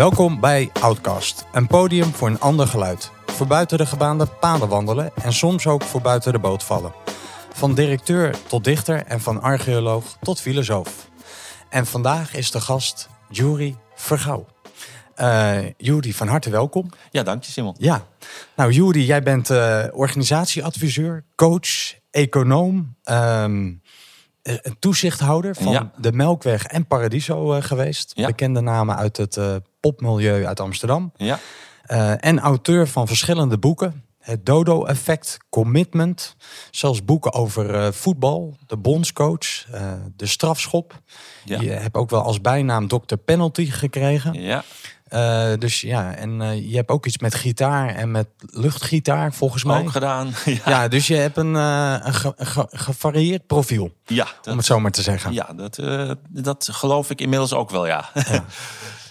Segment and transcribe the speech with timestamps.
[0.00, 3.10] Welkom bij Outcast, een podium voor een ander geluid.
[3.26, 6.92] Voor buiten de gebaande paden wandelen en soms ook voor buiten de boot vallen.
[7.52, 11.10] Van directeur tot dichter en van archeoloog tot filosoof.
[11.68, 14.46] En vandaag is de gast Jury Vergouw.
[15.16, 16.90] Uh, Jury, van harte welkom.
[17.10, 17.74] Ja, dank je Simon.
[17.78, 18.06] Ja,
[18.56, 23.79] nou Jury, jij bent uh, organisatieadviseur, coach, econoom, um,
[24.78, 28.12] toezichthouder van de Melkweg en Paradiso uh, geweest.
[28.14, 28.26] Ja.
[28.26, 31.12] Bekende namen uit het uh, popmilieu uit Amsterdam.
[31.16, 31.38] Ja.
[31.86, 34.04] Uh, en auteur van verschillende boeken.
[34.18, 36.36] Het Dodo-effect, Commitment.
[36.70, 39.66] Zelfs boeken over voetbal, de bondscoach,
[40.16, 41.00] de strafschop.
[41.44, 43.16] Je hebt ook wel als bijnaam Dr.
[43.24, 44.42] Penalty gekregen.
[44.42, 44.64] Ja.
[45.10, 49.64] Uh, dus ja, en uh, je hebt ook iets met gitaar en met luchtgitaar volgens
[49.64, 49.80] mij.
[49.80, 50.32] Ook gedaan.
[50.44, 53.92] Ja, ja dus je hebt een, uh, een ge ge gevarieerd profiel.
[54.06, 55.32] Ja, dat, om het zo maar te zeggen.
[55.32, 55.80] Ja, dat,
[56.28, 58.10] dat geloof ik inmiddels ook wel, ja.
[58.14, 58.44] ja.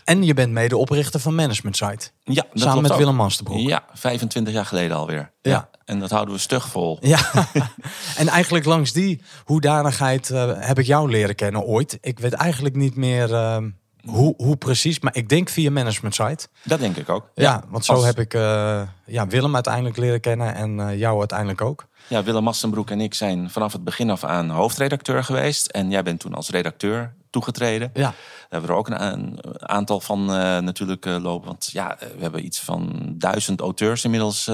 [0.04, 2.09] En je bent medeoprichter van Management Site.
[2.24, 2.98] Ja, dat Samen met ook.
[2.98, 3.59] Willem Masterbroek.
[3.59, 5.31] Ja, 25 jaar geleden alweer.
[5.41, 5.52] Ja.
[5.52, 5.70] ja.
[5.85, 6.98] En dat houden we stug vol.
[7.02, 7.20] Ja,
[8.18, 11.98] en eigenlijk langs die hoedanigheid heb ik jou leren kennen ooit.
[12.02, 13.70] Ik weet eigenlijk niet meer ehm,
[14.05, 16.48] hoe, hoe precies, maar ik denk via Management Site.
[16.64, 17.30] Dat denk ik ook.
[17.36, 18.05] Ja, ja want zo Als...
[18.05, 21.88] heb ik uh, ja, Willem uiteindelijk leren kennen en uh, jou uiteindelijk ook.
[22.08, 25.68] Ja, Willem Massenbroek en ik zijn vanaf het begin af aan hoofdredacteur geweest.
[25.68, 27.90] En jij bent toen als redacteur toegetreden.
[27.94, 28.02] Ja.
[28.02, 28.14] Daar
[28.50, 31.48] hebben we er ook een, aantal van uh, natuurlijk lopen.
[31.48, 34.52] Want ja, we hebben iets van duizend auteurs inmiddels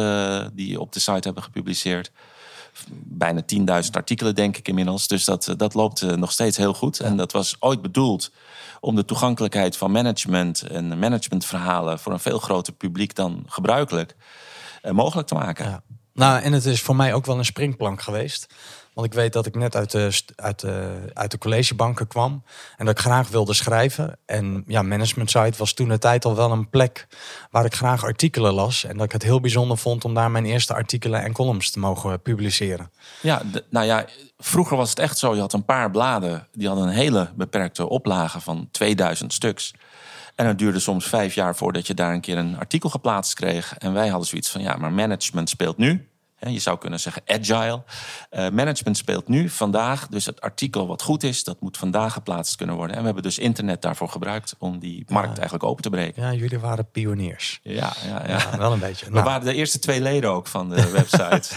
[0.54, 2.12] die op de site hebben gepubliceerd
[3.04, 3.42] bijna
[3.84, 5.08] 10.000 artikelen, denk ik inmiddels.
[5.08, 7.00] Dus dat, dat loopt nog steeds heel goed.
[7.00, 8.32] En dat was ooit bedoeld
[8.80, 14.16] om de toegankelijkheid van management en managementverhalen voor een veel groter publiek dan gebruikelijk
[14.84, 15.66] uh, mogelijk te maken.
[15.66, 15.84] Ja.
[16.16, 18.48] Nou, en het is voor mij ook wel een springplank geweest.
[18.94, 22.44] Want ik weet dat ik net uit de, uit, de, uit de collegebanken kwam.
[22.78, 24.18] En dat ik graag wilde schrijven.
[24.26, 27.08] En ja, Management Site was toen de tijd al wel een plek
[27.52, 28.84] waar ik graag artikelen las.
[28.84, 31.80] En dat ik het heel bijzonder vond om daar mijn eerste artikelen en columns te
[31.80, 32.92] mogen publiceren.
[33.22, 34.06] Ja, nou ja,
[34.38, 35.34] vroeger was het echt zo.
[35.34, 39.74] Je had een paar bladen, die hadden een hele beperkte oplage van 2000 stuks.
[40.36, 43.78] En het duurde soms vijf jaar voordat je daar een keer een artikel geplaatst kreeg.
[43.78, 46.08] En wij hadden zoiets van, ja, maar management speelt nu.
[46.40, 47.84] Je zou kunnen zeggen agile.
[48.32, 50.08] Uh, management speelt nu, vandaag.
[50.08, 52.94] Dus het artikel wat goed is, dat moet vandaag geplaatst kunnen worden.
[52.96, 55.36] En we hebben dus internet daarvoor gebruikt om die markt ja.
[55.36, 56.24] eigenlijk open te breken.
[56.24, 57.60] Ja, jullie waren pioniers.
[57.64, 58.38] Ja, ja, ja.
[58.52, 59.06] ja wel een beetje.
[59.06, 59.26] We nou.
[59.26, 61.50] waren de eerste twee leden ook van de website.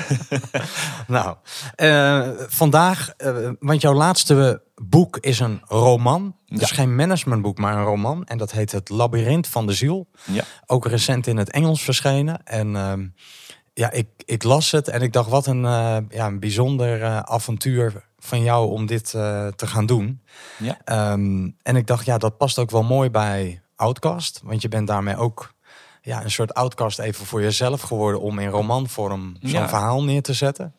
[1.07, 1.37] nou,
[1.77, 6.37] uh, vandaag, uh, want jouw laatste boek is een roman.
[6.47, 6.75] Dus Ja.
[6.75, 8.25] geen managementboek, maar een roman.
[8.25, 10.09] En dat heet Het Labyrinth van de Ziel.
[10.25, 10.45] Ja.
[10.67, 12.41] Ook recent in het Engels verschenen.
[12.45, 12.93] En uh,
[13.79, 17.19] ja, ik, ik las het en ik dacht, wat een, uh, ja, een bijzonder uh,
[17.19, 20.23] avontuur van jou om dit uh, te gaan doen.
[20.59, 21.13] Ja.
[21.13, 24.41] Um, en ik dacht, ja, dat past ook wel mooi bij Outcast.
[24.45, 25.55] Want je bent daarmee ook
[26.03, 28.21] ja, een soort outcast even voor jezelf geworden...
[28.21, 29.69] om in romanvorm zo'n Ja.
[29.69, 30.75] verhaal neer te zetten.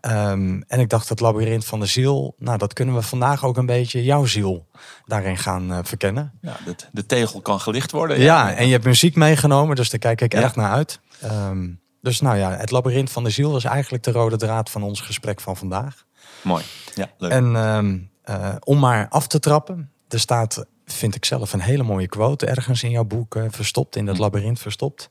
[0.00, 2.34] Um, en ik dacht, het labyrint van de ziel...
[2.38, 4.66] nou, dat kunnen we vandaag ook een beetje jouw ziel
[5.06, 6.32] daarin gaan uh, verkennen.
[6.40, 8.20] Ja, de, de tegel kan gelicht worden.
[8.20, 10.40] Ja, en je hebt muziek meegenomen, dus daar kijk ik Ja.
[10.40, 11.00] erg naar uit.
[11.24, 14.82] Um, dus nou ja, het labyrint van de ziel is eigenlijk de rode draad van
[14.82, 16.04] ons gesprek van vandaag.
[16.42, 16.64] Mooi.
[16.94, 17.30] Ja, leuk.
[17.30, 21.82] En um, uh, om maar af te trappen, er staat, vind ik zelf, een hele
[21.82, 24.20] mooie quote ergens in jouw boek uh, verstopt, in dat Hm.
[24.22, 25.08] labyrint verstopt.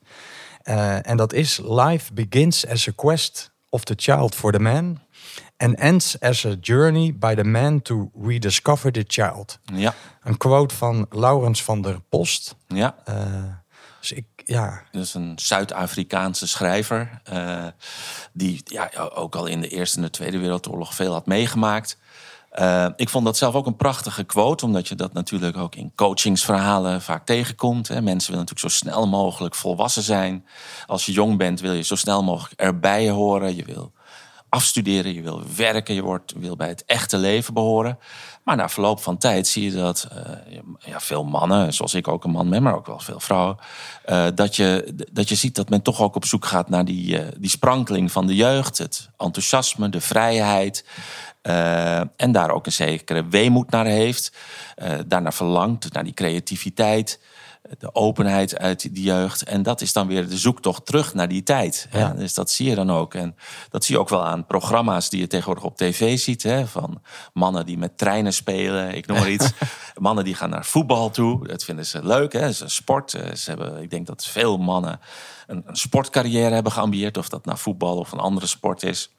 [0.64, 5.00] Uh, en dat is: Life begins as a quest of the child for the man.
[5.56, 9.58] And ends as a journey by the man to rediscover the child.
[9.74, 12.56] Ja, Een quote van Laurens van der Post.
[12.66, 12.94] ja.
[14.00, 17.20] Dus ik, ja, Dus een Zuid-Afrikaanse schrijver.
[17.24, 17.66] eh,
[18.32, 21.98] die ja, ook al in de Eerste en de Tweede Wereldoorlog veel had meegemaakt.
[22.50, 25.92] Eh, ik vond dat zelf ook een prachtige quote, omdat je dat natuurlijk ook in
[25.94, 27.88] coachingsverhalen vaak tegenkomt.
[27.88, 28.02] Hè.
[28.02, 30.46] Mensen willen natuurlijk zo snel mogelijk volwassen zijn.
[30.86, 33.56] Als je jong bent, wil je zo snel mogelijk erbij horen.
[33.56, 33.92] Je wil
[34.48, 37.98] afstuderen, je wil werken, je wordt, wil bij het echte leven behoren.
[38.44, 42.24] Maar na verloop van tijd zie je dat uh, ja, veel mannen, zoals ik ook
[42.24, 43.56] een man ben, maar ook wel veel vrouwen,
[44.06, 47.20] uh, dat, je, dat je ziet dat men toch ook op zoek gaat naar die,
[47.20, 50.84] uh, die sprankeling van de jeugd, het enthousiasme, de vrijheid.
[52.16, 54.36] en daar ook een zekere weemoed naar heeft.
[55.06, 57.20] daarnaar verlangt, naar die creativiteit
[57.92, 59.42] openheid uit die jeugd.
[59.42, 61.88] En dat is dan weer de zoektocht terug naar die tijd.
[61.92, 62.10] Ja.
[62.10, 63.14] Dus dat zie je dan ook.
[63.14, 63.36] En
[63.70, 66.42] dat zie je ook wel aan programma's die je tegenwoordig op tv ziet.
[66.42, 66.66] Hè?
[66.66, 69.50] Van mannen die met treinen spelen, ik noem maar iets.
[69.94, 71.46] mannen die gaan naar voetbal toe.
[71.46, 72.32] Dat vinden ze leuk.
[72.32, 72.40] Hè?
[72.40, 73.10] Het is een sport.
[73.10, 75.00] Ze hebben, ik denk dat veel mannen
[75.46, 77.16] een, een sportcarrière hebben geambieerd.
[77.16, 79.12] Of dat naar voetbal of een andere sport is.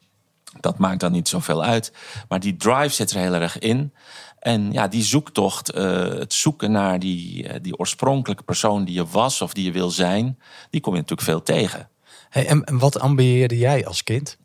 [0.59, 1.91] Dat maakt dan niet zoveel uit.
[2.27, 3.93] Maar die drive zit er heel erg in.
[4.39, 9.41] En ja, die zoektocht, uh, het zoeken naar die, die oorspronkelijke persoon die je was
[9.41, 10.39] of die je wil zijn,
[10.69, 11.89] die kom je natuurlijk veel tegen.
[12.29, 14.37] Hey, en wat ambieerde jij als kind?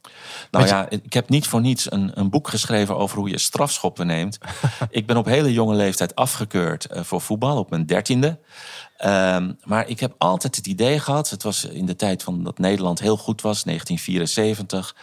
[0.50, 4.06] Nou ja, ik heb niet voor niets een, een boek geschreven over hoe je strafschoppen
[4.06, 4.38] neemt.
[4.90, 8.38] ik ben op hele jonge leeftijd afgekeurd uh, voor voetbal, op mijn dertiende.
[8.96, 12.58] Ehm, maar ik heb altijd het idee gehad, het was in de tijd van dat
[12.58, 14.94] Nederland heel goed was, 1974.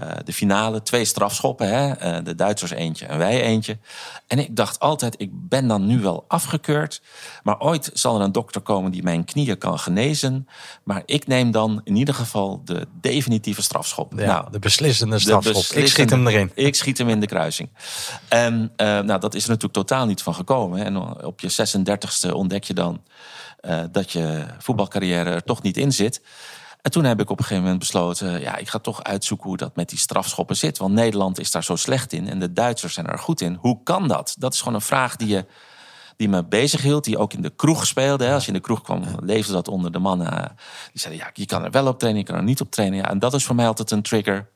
[0.00, 2.18] Uh, de finale, twee strafschoppen, hè?
[2.18, 3.78] Uh, de Duitsers eentje en wij eentje.
[4.26, 7.02] En ik dacht altijd, ik ben dan nu wel afgekeurd,
[7.42, 10.48] maar ooit zal er een dokter komen die mijn knieën kan genezen.
[10.82, 14.12] Maar ik neem dan in ieder geval de definitieve strafschop.
[14.16, 15.76] Ja, nou, de beslissende strafschop.
[15.76, 16.50] ik schiet hem erin.
[16.54, 17.68] Ik schiet hem in de kruising.
[18.28, 20.84] En uh, nou, dat is er natuurlijk totaal niet van gekomen.
[20.84, 21.50] En op je
[22.28, 23.02] 36e ontdek je dan
[23.62, 26.22] uh, dat je voetbalcarrière er toch niet in zit.
[26.82, 29.56] En toen heb ik op een gegeven moment besloten, ja, ik ga toch uitzoeken hoe
[29.56, 30.78] dat met die strafschoppen zit.
[30.78, 33.58] Want Nederland is daar zo slecht in en de Duitsers zijn er goed in.
[33.60, 34.34] Hoe kan dat?
[34.38, 35.46] Dat is gewoon een vraag die, je,
[36.16, 38.24] die me bezig hield, die ook in de kroeg speelde.
[38.24, 38.34] Hè.
[38.34, 40.56] Als je in de kroeg kwam, leefde dat onder de mannen.
[40.92, 42.98] Die zeiden, ja, je kan er wel op trainen, je kan er niet op trainen.
[42.98, 44.48] Ja, en dat is voor mij altijd een trigger.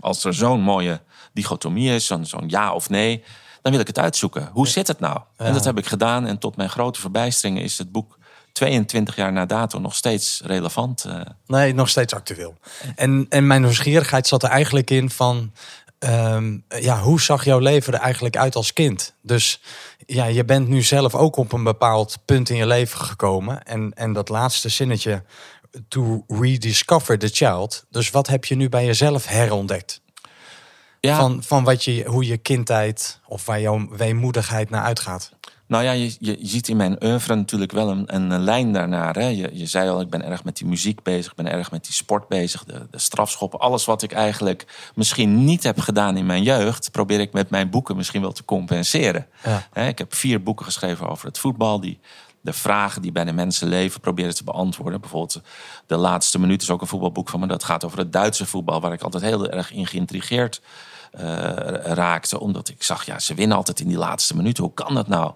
[0.00, 1.00] Als er zo'n mooie
[1.32, 3.24] dichotomie is, zo'n zo'n ja of nee,
[3.62, 4.48] dan wil ik het uitzoeken.
[4.52, 5.20] Hoe zit het nou?
[5.36, 6.26] En dat heb ik gedaan.
[6.26, 8.18] En tot mijn grote verbijstering is het boek
[8.54, 11.04] 22 jaar na dato nog steeds relevant.
[11.06, 11.20] Uh.
[11.46, 12.54] Nee, nog steeds actueel.
[12.96, 15.52] En, en mijn nieuwsgierigheid zat er eigenlijk in van...
[15.98, 19.14] Um, ja, hoe zag jouw leven er eigenlijk uit als kind?
[19.22, 19.60] Dus
[20.06, 23.62] ja, je bent nu zelf ook op een bepaald punt in je leven gekomen.
[23.62, 25.22] En, en dat laatste zinnetje,
[25.88, 27.84] to rediscover the child.
[27.90, 30.00] Dus wat heb je nu bij jezelf herontdekt?
[31.00, 31.16] Ja.
[31.16, 35.32] Van, van wat je, hoe je kindheid of waar jouw weemoedigheid naar uitgaat.
[35.66, 39.14] Nou ja, je, je, ziet in mijn oeuvre natuurlijk wel een, een lijn daarnaar.
[39.14, 39.26] Hè.
[39.26, 41.84] Je, je zei al, ik ben erg met die muziek bezig, ik ben erg met
[41.84, 43.58] die sport bezig, de, de strafschoppen.
[43.58, 47.70] Alles wat ik eigenlijk misschien niet heb gedaan in mijn jeugd, probeer ik met mijn
[47.70, 49.26] boeken misschien wel te compenseren.
[49.74, 49.86] Ja.
[49.86, 51.98] Ik heb vier boeken geschreven over het voetbal, die
[52.40, 55.00] de vragen die bij de mensen leven proberen te beantwoorden.
[55.00, 55.40] Bijvoorbeeld
[55.86, 57.46] De Laatste Minuut is ook een voetbalboek van me.
[57.46, 60.68] Dat gaat over het Duitse voetbal, waar ik altijd heel erg in geïntrigeerd uh,
[61.82, 62.40] raakte.
[62.40, 64.64] Omdat ik zag, ja, ze winnen altijd in die laatste minuten.
[64.64, 65.32] Hoe kan dat nou?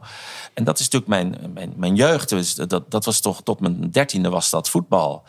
[0.55, 2.29] En dat is natuurlijk mijn, mijn, mijn jeugd.
[2.29, 5.25] Dus dat, dat was toch tot mijn dertiende was dat voetbal.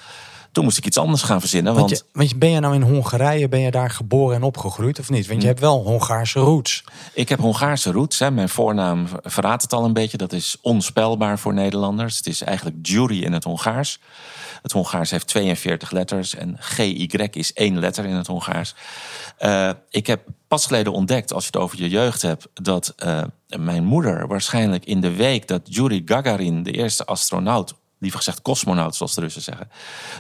[0.60, 1.74] Toen moest ik iets anders gaan verzinnen.
[1.74, 5.00] Want, want, je, want ben je nou in Hongarije, ben je daar geboren en opgegroeid
[5.00, 5.28] of niet?
[5.28, 5.48] Want je hm.
[5.48, 6.84] hebt wel Hongaarse roots.
[7.14, 8.20] Ik heb Hongaarse roots.
[8.20, 8.32] Hè.
[8.32, 10.18] Mijn voornaam verraadt het al een beetje.
[10.18, 12.18] Dat is onspelbaar voor Nederlanders.
[12.18, 14.00] Het is eigenlijk jury in het Hongaars.
[14.62, 18.76] Het Hongaars heeft 42 letters en GY is één letter in het Hongaars.
[19.40, 23.22] Uh, ik heb pas geleden ontdekt, als je het over je jeugd hebt, dat uh,
[23.58, 28.96] mijn moeder waarschijnlijk in de week dat Yuri Gagarin, de eerste astronaut, liever gezegd cosmonaut,
[28.96, 29.70] zoals de Russen zeggen,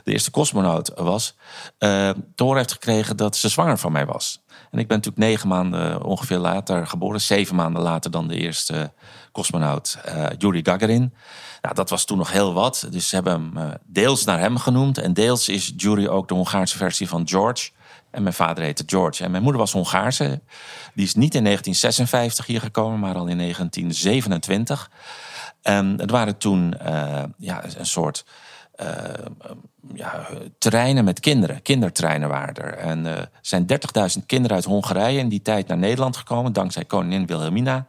[0.03, 1.35] de eerste cosmonaut was,
[1.79, 4.41] uh, te heeft gekregen dat ze zwanger van mij was.
[4.47, 8.91] En ik ben natuurlijk negen maanden ongeveer later geboren, zeven maanden later dan de eerste
[9.31, 11.13] cosmonaut uh, Yuri Gagarin.
[11.61, 12.87] Nou, dat was toen nog heel wat.
[12.89, 14.97] Dus ze hebben hem deels naar hem genoemd.
[14.97, 17.71] En deels is Yuri ook de Hongaarse versie van George.
[18.11, 19.23] En mijn vader heette George.
[19.23, 20.41] En mijn moeder was Hongaarse.
[20.93, 24.89] Die is niet in 1956 hier gekomen, maar al in 1927.
[25.61, 28.25] En het waren toen uh, ja, een soort
[28.81, 28.87] uh,
[29.93, 30.27] ja,
[30.57, 31.61] terreinen met kinderen.
[31.61, 32.77] Kindertreinen waren er.
[32.77, 33.65] En er zijn
[34.17, 37.87] 30.000 kinderen uit Hongarije in die tijd naar Nederland gekomen, dankzij koningin Wilhelmina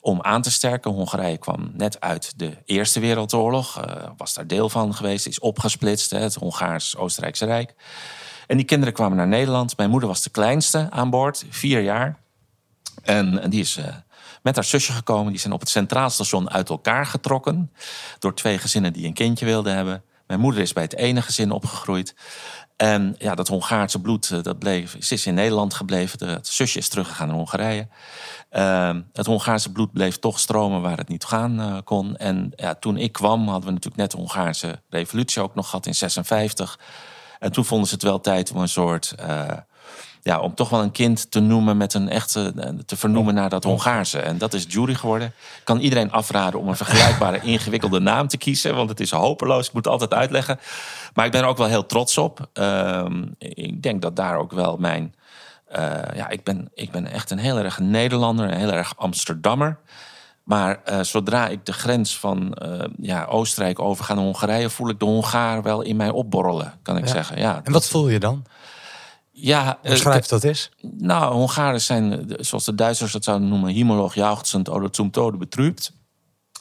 [0.00, 0.90] om aan te sterken.
[0.90, 3.84] Hongarije kwam net uit de Eerste Wereldoorlog,
[4.16, 7.74] was daar deel van geweest, is opgesplitst, het Hongaars-Oostenrijkse Rijk.
[8.46, 9.76] En die kinderen kwamen naar Nederland.
[9.76, 12.16] Mijn moeder was de kleinste aan boord, vier jaar.
[13.02, 13.78] En, die is
[14.42, 15.32] met haar zusje gekomen.
[15.32, 17.72] Die zijn op het Centraal Station uit elkaar getrokken.
[18.18, 20.02] Door twee gezinnen die een kindje wilden hebben.
[20.26, 22.14] Mijn moeder is bij het ene gezin opgegroeid.
[22.76, 26.28] En ja, dat Hongaarse bloed, eh, dat bleef, ze is in Nederland gebleven.
[26.28, 27.88] Het zusje is teruggegaan naar Hongarije.
[28.52, 32.16] Uh, het Hongaarse bloed bleef toch stromen waar het niet gaan uh, kon.
[32.16, 35.86] En ja, toen ik kwam, hadden we natuurlijk net de Hongaarse revolutie ook nog gehad
[35.86, 36.78] in 56.
[37.38, 39.14] En toen vonden ze het wel tijd om een soort.
[39.20, 39.48] Uh,
[40.22, 42.52] ja, om toch wel een kind te noemen met een echte.
[42.86, 44.18] te vernoemen naar dat Hongaarse.
[44.18, 45.32] En dat is Jury geworden.
[45.64, 48.74] kan iedereen afraden om een vergelijkbare, ingewikkelde naam te kiezen.
[48.74, 49.66] Want het is hopeloos.
[49.66, 50.60] Ik moet het altijd uitleggen.
[51.14, 52.48] Maar ik ben er ook wel heel trots op.
[52.54, 53.06] Uh,
[53.38, 55.14] ik denk dat daar ook wel mijn.
[55.76, 55.78] Uh,
[56.14, 59.78] ja, ik ben, ik ben echt een heel erg Nederlander, een heel erg Amsterdammer.
[60.42, 64.98] Maar uh, zodra ik de grens van uh, ja, Oostenrijk overga naar Hongarije, voel ik
[64.98, 67.38] de Hongaar wel in mij opborrelen, kan ik zeggen.
[67.38, 68.44] Ja, en wat voel je dan?
[69.34, 70.70] Ja, Beschrijf dat is.
[70.80, 75.92] Nou, Hongaren zijn, zoals de Duitsers dat zouden noemen, himmeloog jauchzend oder zum tode betrübt.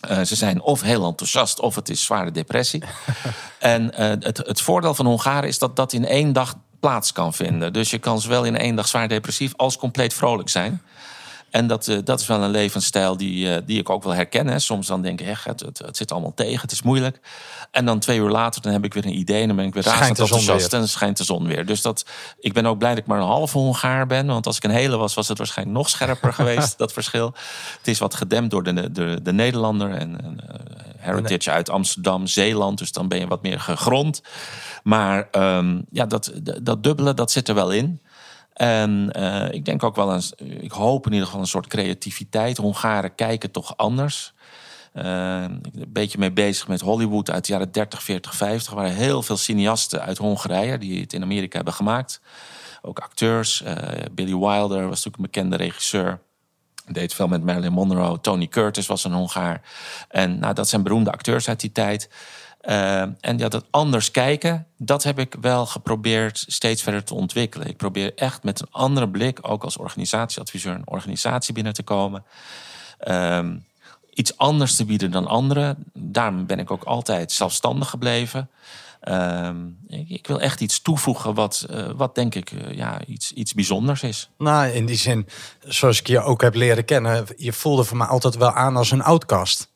[0.10, 2.84] Uh, ze zijn of heel enthousiast of het is zware depressie.
[3.60, 7.34] en uh, het, het voordeel van Hongaren is dat dat in één dag plaats kan
[7.34, 7.74] vinden.
[7.74, 10.82] Dus je kan zowel in één dag zwaar depressief als compleet vrolijk zijn.
[11.52, 14.48] En dat, eh, dat is wel een levensstijl die, eh, die ik ook wel herken.
[14.48, 14.60] Hè.
[14.60, 17.20] Soms dan denk ik, echt, het, het, het zit allemaal tegen, het is moeilijk.
[17.72, 19.74] En dan twee uur later dan heb ik weer een idee en dan ben ik
[19.74, 21.66] weer razend enthousiast en dan schijnt de zon weer.
[21.66, 22.06] Dus dat,
[22.40, 24.26] ik ben ook blij dat ik maar een halve Hongaar ben.
[24.26, 27.34] Want als ik een hele was, was het waarschijnlijk nog scherper geweest, dat verschil.
[27.78, 30.56] Het is wat gedempt door de, de, de Nederlander en, en eh,
[30.98, 32.78] heritage uit Amsterdam, Zeeland.
[32.78, 34.22] Dus dan ben je wat meer gegrond.
[34.84, 36.32] Maar ehm, ja, dat,
[36.62, 38.02] dat dubbele, dat zit er wel in.
[38.62, 40.24] En eh, ik denk ook wel een,
[40.62, 42.58] ik hoop in ieder geval een soort creativiteit.
[42.58, 44.34] Hongaren kijken toch anders.
[44.94, 48.72] Eh, ben een beetje mee bezig met Hollywood uit de jaren 30, 40, 50.
[48.72, 52.22] Er waren heel veel cineasten uit Hongarije die het in Amerika hebben gemaakt.
[52.82, 53.62] Ook acteurs.
[53.62, 53.76] Eh,
[54.12, 56.20] Billy Wilder was natuurlijk een bekende regisseur.
[56.88, 58.22] Deed veel met Marilyn Monroe.
[58.22, 59.62] Tony Curtis was een Hongaar.
[60.10, 62.10] En nou, dat zijn beroemde acteurs uit die tijd.
[62.70, 67.68] Uh, en ja, dat anders kijken, dat heb ik wel geprobeerd steeds verder te ontwikkelen.
[67.68, 72.24] Ik probeer echt met een andere blik, ook als organisatieadviseur, een organisatie binnen te komen.
[73.08, 73.50] Uh,
[74.14, 75.84] iets anders te bieden dan anderen.
[75.94, 78.50] Daarom ben ik ook altijd zelfstandig gebleven.
[79.04, 79.50] Uh,
[79.88, 84.04] ik, wil echt iets toevoegen wat, uh, wat denk ik uh, ja, iets, iets bijzonders
[84.04, 84.30] is.
[84.38, 85.28] Nou, in die zin,
[85.60, 88.92] zoals ik je ook heb leren kennen, je voelde voor mij altijd wel aan als
[88.92, 89.71] een outcast.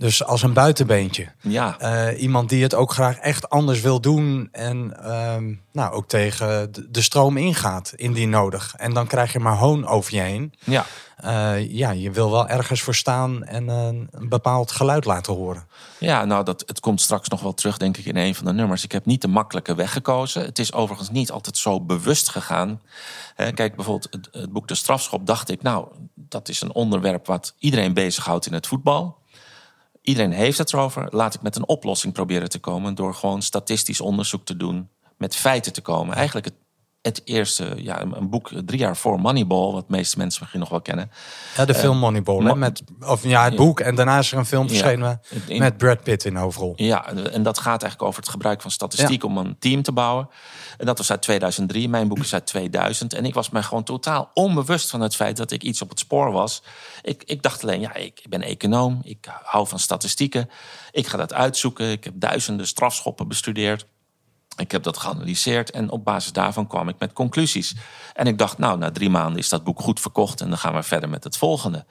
[0.00, 1.28] Dus als een buitenbeentje.
[1.40, 1.76] Ja.
[1.82, 4.48] Uh, iemand die het ook graag echt anders wil doen.
[4.52, 8.74] En uh, nou, ook tegen de stroom ingaat, indien nodig.
[8.76, 10.54] En dan krijg je maar hoon over je heen.
[10.64, 10.86] Ja.
[11.24, 15.66] Uh, ja, je wil wel ergens voor staan en een bepaald geluid laten horen.
[15.98, 18.52] Ja, nou, dat, het komt straks nog wel terug, denk ik, in een van de
[18.52, 18.84] nummers.
[18.84, 20.44] Ik heb niet de makkelijke weg gekozen.
[20.44, 22.80] Het is overigens niet altijd zo bewust gegaan.
[23.34, 27.26] He, kijk, bijvoorbeeld het, het boek De Strafschop, dacht ik, nou, dat is een onderwerp
[27.26, 29.18] wat iedereen bezighoudt in het voetbal.
[30.00, 31.06] Iedereen heeft het erover.
[31.10, 35.36] Laat ik met een oplossing proberen te komen door gewoon statistisch onderzoek te doen, met
[35.36, 36.14] feiten te komen.
[36.14, 36.54] Eigenlijk het,
[37.02, 40.68] het eerste, ja, een boek drie jaar voor Moneyball, wat de meeste mensen misschien nog
[40.68, 41.10] wel kennen.
[41.56, 43.80] Ja, de film Moneyball, uh, met, of ja, het boek.
[43.80, 46.72] En daarna is er een film verschenen ja, in, met Brad Pitt in hoofdrol.
[46.76, 49.28] Ja, en dat gaat eigenlijk over het gebruik van statistiek ja.
[49.28, 50.28] om een team te bouwen.
[50.78, 51.88] En dat was uit 2003.
[51.88, 53.12] Mijn boek is uit 2000.
[53.12, 55.98] En ik was mij gewoon totaal onbewust van het feit dat ik iets op het
[55.98, 56.62] spoor was.
[57.02, 59.00] Ik, ik dacht alleen, ja, ik ben econoom.
[59.02, 60.50] Ik hou van statistieken.
[60.90, 61.90] Ik ga dat uitzoeken.
[61.90, 63.86] Ik heb duizenden strafschoppen bestudeerd.
[64.56, 67.74] Ik heb dat geanalyseerd en op basis daarvan kwam ik met conclusies.
[68.14, 70.74] En ik dacht, nou, na drie maanden is dat boek goed verkocht en dan gaan
[70.74, 71.84] we verder met het volgende.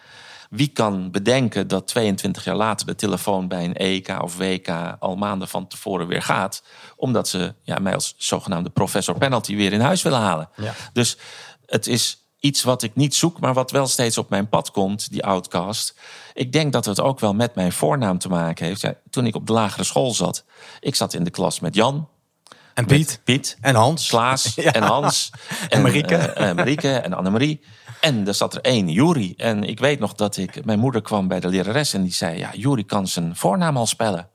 [0.50, 4.68] Wie kan bedenken dat 22 jaar later de telefoon bij een EK of WK
[5.00, 6.64] al maanden van tevoren weer gaat,
[6.96, 10.50] omdat ze ja, mij als zogenaamde professor penalty weer in huis willen halen?
[10.56, 10.74] Ja.
[10.94, 11.18] Dus
[11.66, 15.12] het is iets wat ik niet zoek, maar wat wel steeds op mijn pad komt,
[15.12, 15.96] die outcast.
[16.34, 18.82] Ik denk dat het ook wel met mijn voornaam te maken heeft.
[18.82, 20.44] Ja, toen ik op de lagere school zat,
[20.80, 22.08] ik zat in de klas met Jan,
[22.80, 23.22] en Piet.
[23.24, 23.58] Piet.
[23.62, 24.08] En Hans.
[24.08, 24.56] Klaas.
[24.56, 24.74] Ja.
[24.74, 25.32] En Hans.
[25.50, 26.36] En, en Marieke.
[26.38, 27.62] Uh, Marieke en Annemarie.
[28.02, 29.34] En er zat er één, Juri.
[29.38, 30.66] En ik weet nog dat ik...
[30.66, 32.38] Mijn moeder kwam bij de lerares en die zei...
[32.38, 34.30] Ja, Juri kan zijn voornaam al spellen.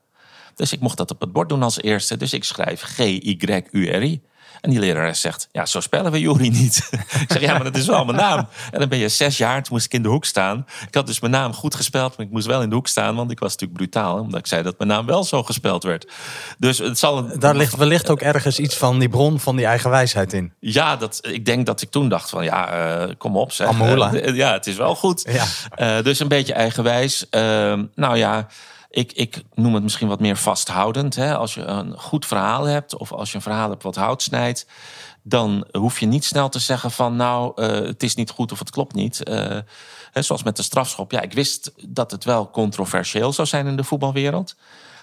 [0.54, 2.16] Dus ik mocht dat op het bord doen als eerste.
[2.16, 4.22] Dus ik schrijf G-Y-U-R-I.
[4.64, 6.88] En die lerares zegt, ja, zo spellen we Juri niet.
[6.92, 8.48] ik zeg, ja, maar dat is wel mijn naam.
[8.72, 10.66] En dan ben je zes jaar, toen moest ik in de hoek staan.
[10.86, 13.14] Ik had dus mijn naam goed gespeld, maar ik moest wel in de hoek staan.
[13.14, 16.12] Want ik was natuurlijk brutaal, omdat ik zei dat mijn naam wel zo gespeld werd.
[16.58, 17.18] Dus het zal...
[17.18, 17.38] Een...
[17.38, 20.52] Daar ligt wellicht ook ergens iets van die bron van die eigen wijsheid in.
[20.60, 23.80] Ja, dat, ik denk dat ik toen dacht van, ja, uh, kom op zeg.
[23.80, 25.28] Uh, ja, het is wel goed.
[25.28, 25.96] Ja.
[25.98, 27.26] Uh, dus een beetje eigenwijs.
[27.94, 28.46] nou ja...
[28.94, 31.14] Ik, ik, noem het misschien wat meer vasthoudend.
[31.14, 31.36] Hè?
[31.36, 34.66] Als je een goed verhaal hebt, of als je een verhaal hebt wat hout snijdt,
[35.22, 38.58] dan hoef je niet snel te zeggen van nou, uh, het is niet goed of
[38.58, 39.28] het klopt niet.
[39.28, 39.58] Uh,
[40.12, 41.10] hè, zoals met de strafschop.
[41.10, 44.56] Ja, ik wist dat het wel controversieel zou zijn in de voetbalwereld.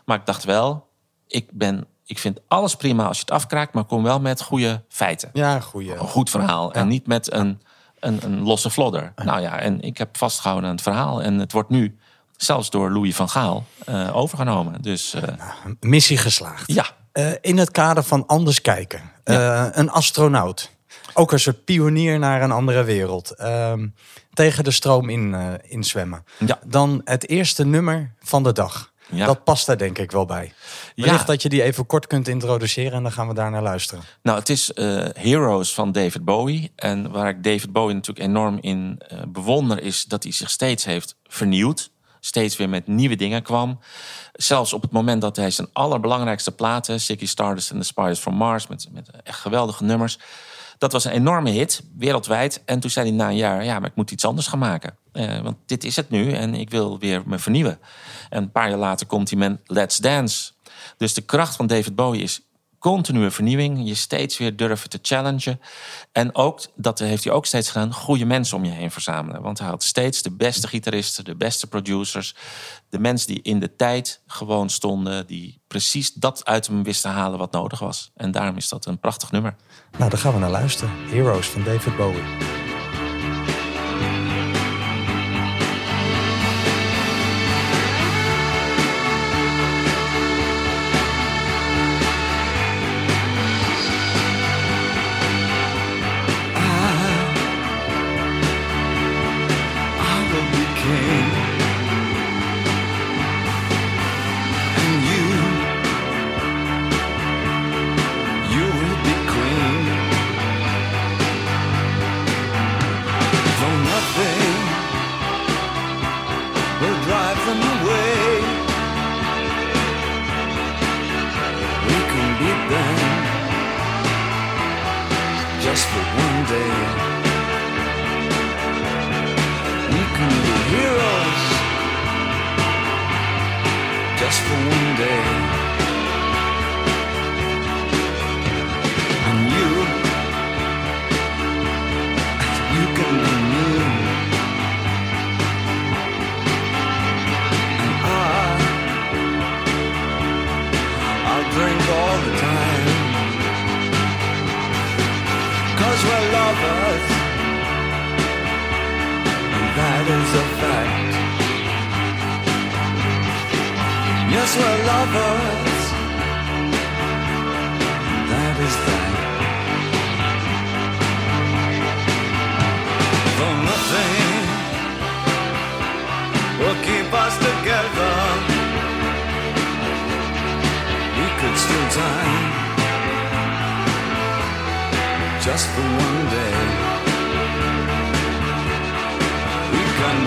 [0.06, 0.88] Maar ik dacht wel,
[1.28, 4.84] ik, ben, ik vind alles prima als je het afkraakt, maar kom wel met goede
[4.90, 5.30] feiten.
[5.34, 5.94] Ja, goede.
[5.94, 6.68] Een goed verhaal.
[6.68, 6.74] Ja.
[6.74, 7.62] En niet met een,
[8.00, 9.14] een, een losse flodder.
[9.16, 11.22] Nou ja, en ik heb vastgehouden aan het verhaal.
[11.22, 11.98] En het wordt nu
[12.44, 14.82] zelfs door Louis van Gaal uh, overgenomen.
[14.82, 16.72] Dus, uh, nou, missie geslaagd.
[16.74, 16.86] Ja.
[17.14, 19.12] Uh, in het kader van anders kijken.
[19.24, 19.78] Ja.
[19.78, 20.70] Een astronaut.
[21.14, 23.36] Ook een soort pionier naar een andere wereld.
[23.36, 23.88] Ehm,
[24.34, 25.36] tegen de stroom in,
[25.68, 26.26] in zwemmen.
[26.46, 26.60] Ja.
[26.66, 28.92] Dan het eerste nummer van de dag.
[29.12, 29.26] Ja.
[29.26, 30.54] Dat past daar denk ik wel bij.
[30.96, 31.26] Wellicht ja.
[31.26, 34.04] dat je die even kort kunt introduceren en dan gaan we daar naar luisteren.
[34.22, 36.72] Nou, het is uh, Heroes van David Bowie.
[36.76, 40.86] En waar ik David Bowie natuurlijk enorm in uh, bewonder is dat hij zich steeds
[40.86, 41.91] heeft vernieuwd
[42.22, 43.80] steeds weer met nieuwe dingen kwam.
[44.34, 47.00] Zelfs op het moment dat hij zijn allerbelangrijkste platen...
[47.00, 48.68] Ziggy Stardust en The Spiders from Mars...
[48.68, 48.88] met,
[49.24, 50.20] echt geweldige nummers...
[50.78, 52.62] dat was een enorme hit, wereldwijd.
[52.66, 53.64] En toen zei hij na een jaar...
[53.64, 54.98] ja, maar ik moet iets anders gaan maken.
[55.14, 57.80] Uh, want dit is het nu en ik wil weer me vernieuwen.
[58.30, 60.52] En een paar jaar later komt hij met Let's Dance.
[60.98, 62.42] Dus de kracht van David Bowie is
[62.82, 63.88] continue vernieuwing.
[63.88, 65.60] Je steeds weer durven te challengen.
[66.12, 69.42] En ook, dat heeft hij ook steeds gedaan, goede mensen om je heen verzamelen.
[69.42, 72.36] Want hij had steeds de beste gitaristen, de beste producers.
[72.90, 75.28] De mensen die in de tijd gewoon stonden.
[75.28, 78.12] Die precies dat uit hem wisten halen wat nodig was.
[78.16, 79.56] En daarom is dat een prachtig nummer.
[79.98, 80.94] Nou, daar gaan we naar luisteren.
[81.10, 82.61] Heroes van David Bowie.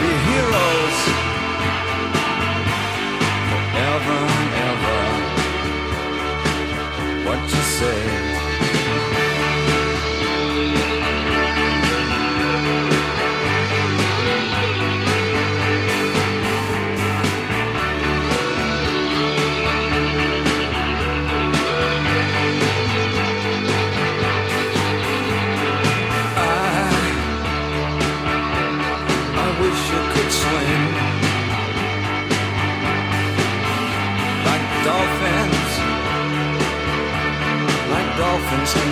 [0.01, 0.64] be heroes.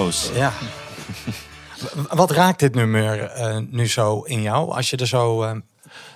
[0.00, 0.30] Heroes.
[0.34, 0.52] ja.
[2.10, 5.52] Wat raakt dit nummer eh, nu zo in jou, als je er zo eh,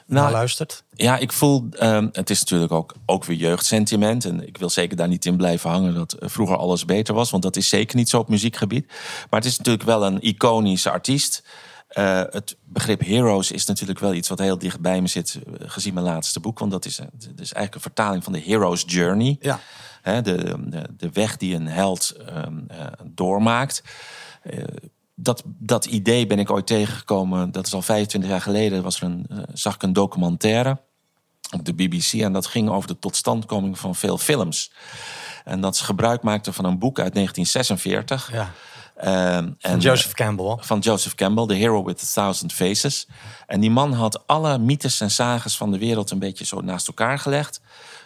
[0.06, 0.84] naar luistert?
[0.90, 4.24] Ja, ik voel, ehm, het is natuurlijk ook, ook weer jeugdsentiment.
[4.24, 7.30] En ik wil zeker daar niet in blijven hangen dat eh, vroeger alles beter was.
[7.30, 8.86] Want dat is zeker niet zo op muziekgebied.
[9.30, 11.44] Maar het is natuurlijk wel een iconische artiest.
[11.88, 16.06] Het begrip heroes is natuurlijk wel iets wat heel dicht bij me zit, gezien mijn
[16.06, 16.58] laatste boek.
[16.58, 19.36] Want dat is, dat is eigenlijk een vertaling van de hero's journey.
[19.40, 19.60] Ja.
[20.04, 23.82] Hè, de, de, de weg die een held ehm, eh, doormaakt.
[24.42, 24.64] Eh,
[25.14, 27.52] dat, dat idee ben ik ooit tegengekomen.
[27.52, 28.82] Dat is al 25 jaar geleden.
[28.82, 30.80] Was er een, eh, zag ik een documentaire
[31.54, 32.12] op de BBC.
[32.12, 34.72] En dat ging over de totstandkoming van veel films.
[35.44, 38.32] En dat ze gebruik maakten van een boek uit 1946.
[38.32, 38.52] Ja.
[38.96, 40.56] Ehm, en, Joseph Campbell.
[40.60, 43.08] van Joseph Campbell, The Hero with a Thousand Faces.
[43.46, 46.86] En die man had alle mythes en sages van de wereld een beetje zo naast
[46.86, 47.60] elkaar gelegd.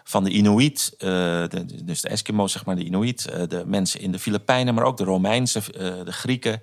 [0.08, 1.08] Van de Inuit, eh,
[1.48, 4.84] de, dus de Eskimo's, zeg maar, de Inuit, eh, de mensen in de Filipijnen, maar
[4.84, 6.62] ook de Romeinse, eh, de Grieken,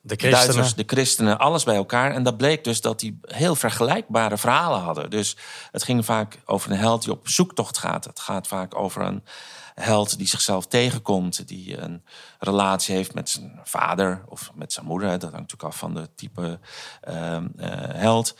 [0.00, 0.54] De christenen.
[0.54, 2.12] Duitsers, de christenen, alles bij elkaar.
[2.12, 5.10] En dat bleek dus dat die heel vergelijkbare verhalen hadden.
[5.10, 5.36] Dus
[5.70, 8.04] het ging vaak over een held die op zoektocht gaat.
[8.04, 9.24] Het gaat vaak over een
[9.74, 12.04] held die zichzelf tegenkomt, die een
[12.38, 15.08] relatie heeft met zijn vader of met zijn moeder.
[15.08, 16.60] Dat hangt natuurlijk af van de type
[17.00, 18.36] ehm, eh, held.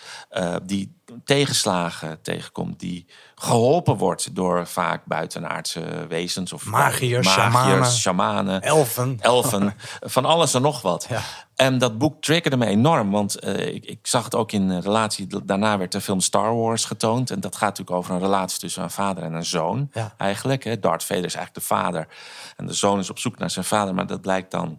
[0.62, 3.06] Die tegenslagen tegenkomt, die
[3.40, 7.86] geholpen wordt door vaak buitenaardse wezens of Magiërs, shamanen.
[7.86, 9.16] shamanen, Elfen.
[9.20, 11.06] elfen, van alles en nog wat.
[11.08, 11.20] Ja.
[11.54, 15.26] En dat boek triggerde me enorm, want eh, ik, ik zag het ook in relatie.
[15.44, 17.30] Daarna werd de film Star Wars getoond.
[17.30, 19.90] En dat gaat natuurlijk over een relatie tussen een vader en een zoon.
[19.92, 20.14] Ja.
[20.16, 20.64] Eigenlijk.
[20.64, 20.78] Hè.
[20.80, 22.08] Darth Vader is eigenlijk de vader.
[22.56, 24.78] En de zoon is op zoek naar zijn vader, maar dat blijkt dan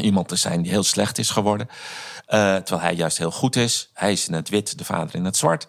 [0.00, 1.68] iemand te zijn die heel slecht is geworden.
[2.26, 3.90] Eh, terwijl hij juist heel goed is.
[3.94, 5.66] Hij is in het wit, de vader in het zwart.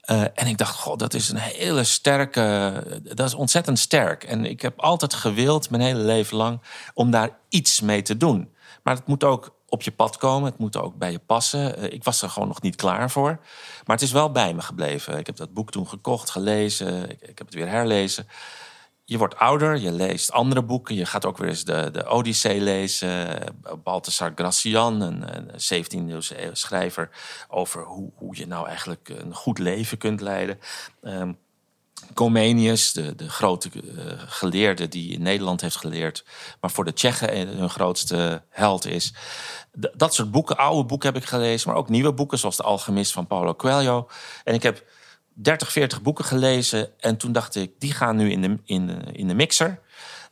[0.00, 2.72] Eh, en ik dacht, god, dat is een hele sterke...
[3.02, 4.24] Dat is ontzettend sterk.
[4.24, 6.60] En ik heb altijd gewild, mijn hele leven lang...
[6.94, 8.54] om daar iets mee te doen.
[8.82, 10.50] Maar het moet ook op je pad komen.
[10.50, 11.76] Het moet ook bij je passen.
[11.76, 13.38] Eh, ik was er gewoon nog niet klaar voor.
[13.84, 15.18] Maar het is wel bij me gebleven.
[15.18, 17.10] Ik heb dat boek toen gekocht, gelezen.
[17.10, 18.26] Ik, ik heb het weer herlezen
[19.04, 20.94] je wordt ouder, je leest andere boeken.
[20.94, 23.40] Je gaat ook weer eens de, de Odyssee lezen.
[23.82, 27.10] Balthasar Gracian, een, een 17e eeuw schrijver...
[27.48, 30.58] over hoe, hoe je nou eigenlijk een goed leven kunt leiden.
[31.02, 31.32] Ehm
[32.14, 36.24] Comenius, de, de grote eh, geleerde die in Nederland heeft geleerd...
[36.60, 39.14] maar voor de Tsjechen hun grootste held is.
[39.72, 41.68] Dat soort boeken, oude boeken heb ik gelezen...
[41.68, 44.08] maar ook nieuwe boeken, zoals De Alchemist van Paulo Coelho.
[44.44, 44.84] En ik heb
[45.34, 47.00] 30, 40 boeken gelezen.
[47.00, 49.80] En toen dacht ik, die gaan nu in de, in de, in de mixer.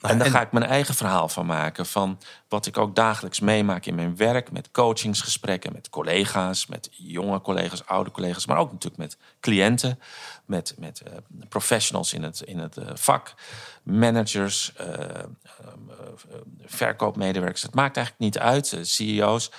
[0.01, 1.87] en daar en- ga ik mijn eigen verhaal van maken.
[1.87, 4.53] Van wat ik ook dagelijks meemaak in mijn werk.
[4.53, 6.67] Met coachingsgesprekken, met collega's.
[6.67, 8.47] Met jonge collega's, oude collega's.
[8.47, 9.99] Maar ook natuurlijk met cliënten.
[10.45, 11.13] Met, met eh,
[11.49, 13.35] professionals in het, in het eh, vak.
[13.83, 14.87] Managers, eh,
[16.65, 17.63] verkoopmedewerkers.
[17.63, 18.79] Het maakt eigenlijk niet uit.
[18.83, 19.51] CEO's.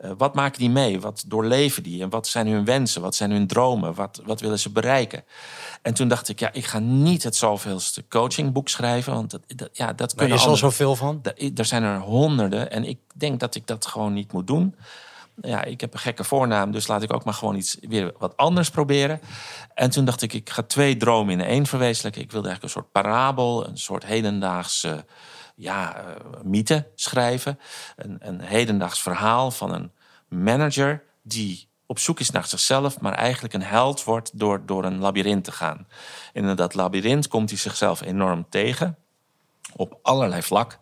[0.00, 1.00] Eh, wat maken die mee?
[1.00, 2.02] Wat doorleven die?
[2.02, 3.02] En wat zijn hun wensen?
[3.02, 3.94] Wat zijn hun dromen?
[3.94, 5.24] Wat, wat willen ze bereiken?
[5.82, 9.12] En toen dacht ik, ja, ik ga niet het zoveelste coachingboek schrijven.
[9.12, 11.20] Want dat, dat, ja, dat kunnen is al zoveel van.
[11.54, 14.74] Er zijn er honderden en ik denk dat ik dat gewoon niet moet doen.
[15.42, 18.36] Ja, ik heb een gekke voornaam, dus laat ik ook maar gewoon iets weer wat
[18.36, 19.20] anders proberen.
[19.74, 22.22] En toen dacht ik, ik ga twee dromen in één verwezenlijken.
[22.22, 25.04] Ik wilde eigenlijk een soort parabel, een soort hedendaagse
[25.60, 26.04] ja, eh,
[26.42, 27.58] mythe schrijven.
[27.96, 29.92] Een, een hedendaags verhaal van een
[30.28, 34.98] manager die op zoek is naar zichzelf, maar eigenlijk een held wordt door, door een
[34.98, 35.86] labyrint te gaan.
[36.32, 38.96] In dat labyrint komt hij zichzelf enorm tegen
[39.76, 40.78] op allerlei vlak.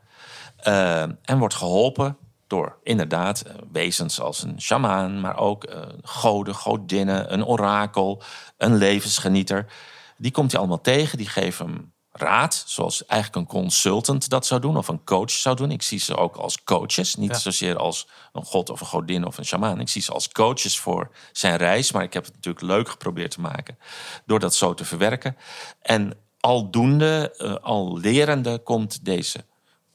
[0.57, 6.55] Eh, en wordt geholpen door inderdaad eh, wezens als een shamaan, maar ook eh, goden,
[6.55, 8.23] godinnen, een orakel,
[8.57, 9.73] een levensgenieter.
[10.17, 14.61] Die komt hij allemaal tegen, die geven hem raad, zoals eigenlijk een consultant dat zou
[14.61, 15.71] doen, of een coach zou doen.
[15.71, 17.39] Ik zie ze ook als coaches, niet Ja.
[17.39, 19.81] zozeer als een god of een godin of een shamaan.
[19.81, 23.31] Ik zie ze als coaches voor zijn reis, maar ik heb het natuurlijk leuk geprobeerd
[23.31, 23.79] te maken
[24.27, 25.37] door dat zo te verwerken.
[25.83, 29.45] En aldoende, eh, al lerende, komt deze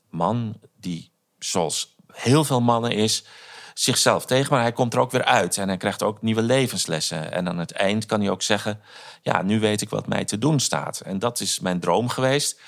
[0.09, 3.25] man, die zoals heel veel mannen is,
[3.73, 4.53] zichzelf tegen.
[4.53, 7.31] Maar hij komt er ook weer uit en hij krijgt ook nieuwe levenslessen.
[7.31, 8.79] En aan het eind kan hij ook zeggen:
[9.21, 10.99] Ja, nu weet ik wat mij te doen staat.
[10.99, 12.59] En dat is mijn droom geweest.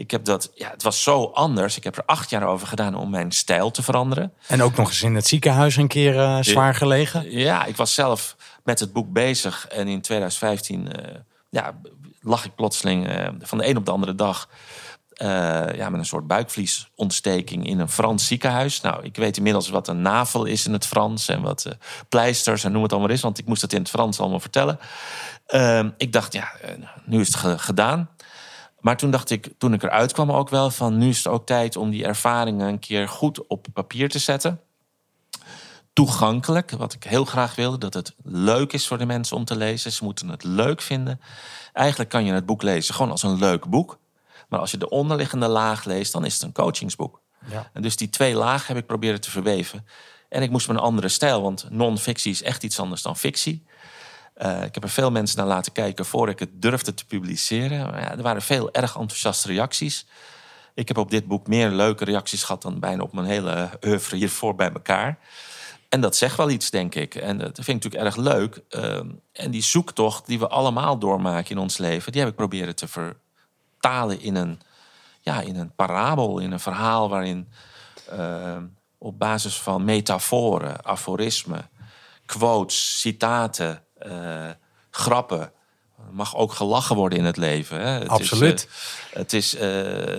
[0.00, 1.76] Ik heb dat, ja, het was zo anders.
[1.76, 4.32] Ik heb er acht jaar over gedaan om mijn stijl te veranderen.
[4.46, 7.30] En ook nog eens in het ziekenhuis een keer eh, zwaar gelegen.
[7.30, 9.66] Ja, ik was zelf met het boek bezig.
[9.68, 11.14] En in 2015 eh,
[11.50, 11.80] ja,
[12.20, 14.48] lag ik plotseling eh, van de een op de andere dag...
[15.20, 18.80] eh, ja, met een soort buikvliesontsteking in een Frans ziekenhuis.
[18.80, 21.28] Nou, ik weet inmiddels wat een navel is in het Frans...
[21.28, 21.72] en wat eh,
[22.08, 23.20] pleisters en noem het allemaal is.
[23.20, 24.78] Want ik moest het in het Frans allemaal vertellen.
[25.46, 28.08] Ehm, ik dacht, ja, eh, nu is het ge- gedaan.
[28.80, 31.46] Maar toen dacht ik, toen ik eruit kwam ook wel van nu is het ook
[31.46, 34.60] tijd om die ervaringen een keer goed op papier te zetten.
[35.92, 39.56] Toegankelijk, wat ik heel graag wilde, dat het leuk is voor de mensen om te
[39.56, 39.92] lezen.
[39.92, 41.20] Ze moeten het leuk vinden.
[41.72, 43.98] Eigenlijk kan je het boek lezen gewoon als een leuk boek.
[44.50, 47.20] Maar als je de onderliggende laag leest, dan is het een coachingsboek.
[47.46, 47.70] Ja.
[47.72, 49.86] En dus die twee lagen heb ik proberen te verweven.
[50.28, 53.66] En ik moest met een andere stijl, want non-fictie is echt iets anders dan fictie.
[54.36, 57.78] Uh, ik heb er veel mensen naar laten kijken voor ik het durfde te publiceren.
[57.78, 60.06] Ja, er waren veel erg enthousiaste reacties.
[60.74, 64.16] Ik heb op dit boek meer leuke reacties gehad dan bijna op mijn hele oeuvre
[64.16, 65.18] hiervoor bij elkaar.
[65.88, 67.14] En dat zegt wel iets, denk ik.
[67.14, 68.62] En dat vind ik natuurlijk erg leuk.
[68.70, 69.00] Uh,
[69.32, 72.88] en die zoektocht die we allemaal doormaken in ons leven, die heb ik proberen te
[73.80, 74.60] vertalen in een,
[75.20, 77.48] ja, in een parabel, in een verhaal waarin
[78.12, 78.56] uh,
[78.98, 81.70] op basis van metaforen, aforismen,
[82.26, 84.50] quotes, citaten, uh,
[84.90, 85.52] grappen.
[86.08, 87.80] Er mag ook gelachen worden in het leven.
[87.80, 87.86] Hè?
[87.86, 88.54] Het Absoluut.
[88.54, 88.66] Is,
[89.10, 89.60] uh, het, is, uh,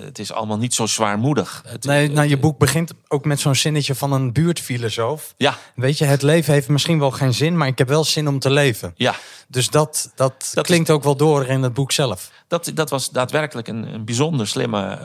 [0.04, 1.64] het is allemaal niet zo zwaarmoedig.
[1.68, 5.34] Het, nee, nou, je boek begint ook met zo'n zinnetje van een buurtfilosoof.
[5.38, 5.58] Ja.
[5.76, 8.40] Weet je, het leven heeft misschien wel geen zin, maar ik heb wel zin om
[8.40, 8.94] te leven.
[8.96, 9.16] Ja.
[9.48, 12.32] Dus dat, dat, dat klinkt is, ook wel door in het boek zelf.
[12.52, 15.00] Dat, dat was daadwerkelijk een, een bijzonder slimme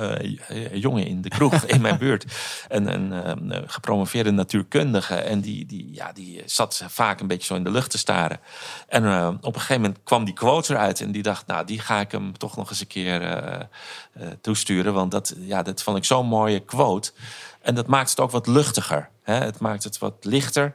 [0.51, 2.25] uh, jongen in de kroeg in mijn buurt.
[2.69, 5.15] Een, een uh, gepromoveerde natuurkundige.
[5.15, 8.41] En die, die, ja, die zat vaak een beetje zo in de lucht te staren.
[8.89, 11.01] En uh, op een gegeven moment kwam die quote eruit.
[11.01, 13.69] En die dacht, nou, die ga ik hem toch nog eens een keer
[14.41, 14.95] toesturen.
[14.95, 17.13] Want dat, ja, dat vond ik zo'n mooie quote.
[17.63, 19.09] En dat maakt het ook wat luchtiger.
[19.23, 19.35] Hè?
[19.35, 20.75] Het maakt het wat lichter.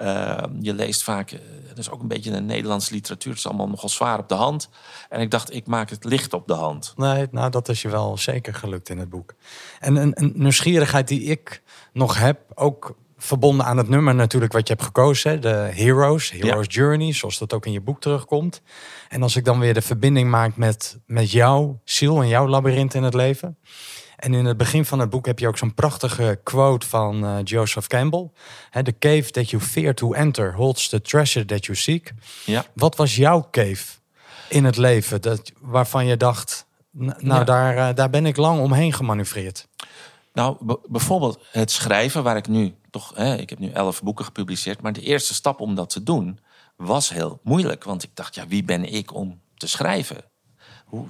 [0.00, 3.30] Uh, je leest vaak, uh, dat is ook een beetje een Nederlandse literatuur.
[3.30, 4.68] Het is allemaal nogal zwaar op de hand.
[5.08, 6.92] En ik dacht, ik maak het licht op de hand.
[6.96, 9.34] Nee, nou dat is je wel zeker gelukt in het boek.
[9.80, 14.68] En een, een nieuwsgierigheid die ik nog heb, ook verbonden aan het nummer natuurlijk wat
[14.68, 15.40] je hebt gekozen.
[15.40, 16.80] De Heroes, Heroes ja.
[16.80, 18.62] Journey, zoals dat ook in je boek terugkomt.
[19.08, 22.94] En als ik dan weer de verbinding maak met, met jouw ziel en jouw labyrint
[22.94, 23.58] in het leven.
[24.24, 27.36] En in het begin van het boek heb je ook zo'n prachtige quote van uh,
[27.42, 28.30] Joseph Campbell.
[28.82, 32.12] The cave that you fear to enter holds the treasure that you seek.
[32.44, 32.64] Ja.
[32.74, 33.84] Wat was jouw cave
[34.48, 37.44] in het leven dat, waarvan je dacht, nou ja.
[37.44, 39.68] daar, uh, daar ben ik lang omheen gemanoeuvreerd?
[40.32, 44.80] Nou, bijvoorbeeld het schrijven, waar ik nu toch, hè, ik heb nu elf boeken gepubliceerd,
[44.80, 46.38] maar de eerste stap om dat te doen
[46.76, 47.84] was heel moeilijk.
[47.84, 50.24] Want ik dacht, ja, wie ben ik om te schrijven?
[50.84, 51.06] Hoe,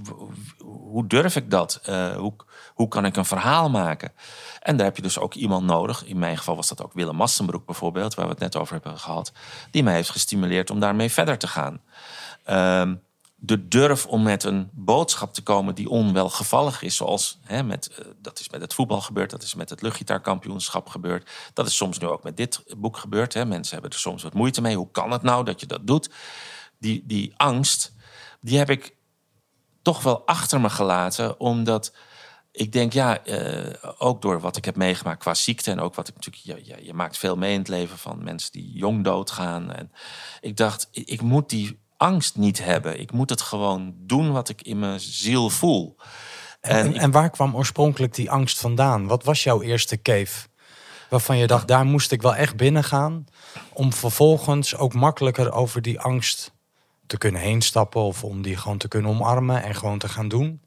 [0.63, 1.81] hoe, durf ik dat?
[1.89, 2.35] Uh, hoe,
[2.75, 4.13] hoe kan ik een verhaal maken?
[4.61, 6.05] En daar heb je dus ook iemand nodig.
[6.05, 8.99] In mijn geval was dat ook Willem Massenbroek bijvoorbeeld, waar we het net over hebben
[8.99, 9.33] gehad.
[9.71, 11.81] Die mij heeft gestimuleerd om daarmee verder te gaan.
[12.49, 12.93] Uh,
[13.47, 16.97] de durf om met een boodschap te komen die onwelgevallig is.
[16.97, 20.89] Zoals hè, met, uh, dat is met het voetbal gebeurd, dat is met het luchtgitaarkampioenschap
[20.89, 21.31] gebeurd.
[21.53, 23.35] Dat is soms nu ook met dit boek gebeurd.
[23.35, 23.45] Hè.
[23.45, 24.77] Mensen hebben er soms wat moeite mee.
[24.77, 26.11] Hoe kan het nou dat je dat doet?
[26.79, 27.93] Die, die angst,
[28.41, 28.95] die heb ik
[29.85, 31.92] toch wel achter me gelaten, omdat
[32.53, 36.09] ik denk, ja, uh, ook door wat ik heb meegemaakt qua ziekte en ook wat
[36.09, 39.73] ik natuurlijk, je, je, maakt veel mee in het leven van mensen die jong doodgaan.
[39.73, 39.92] En
[40.40, 43.01] ik dacht, ik moet die angst niet hebben.
[43.01, 45.97] Ik moet het gewoon doen wat ik in mijn ziel voel.
[46.61, 49.07] En, en, ik, en waar kwam oorspronkelijk die angst vandaan?
[49.07, 50.49] Wat was jouw eerste cave?
[51.09, 53.25] Waarvan je dacht, daar moest ik wel echt binnen gaan.
[53.73, 56.54] Om vervolgens ook makkelijker over die angst
[57.14, 58.00] te kunnen heen stappen.
[58.00, 60.61] Of om die gewoon te kunnen omarmen en gewoon te gaan doen.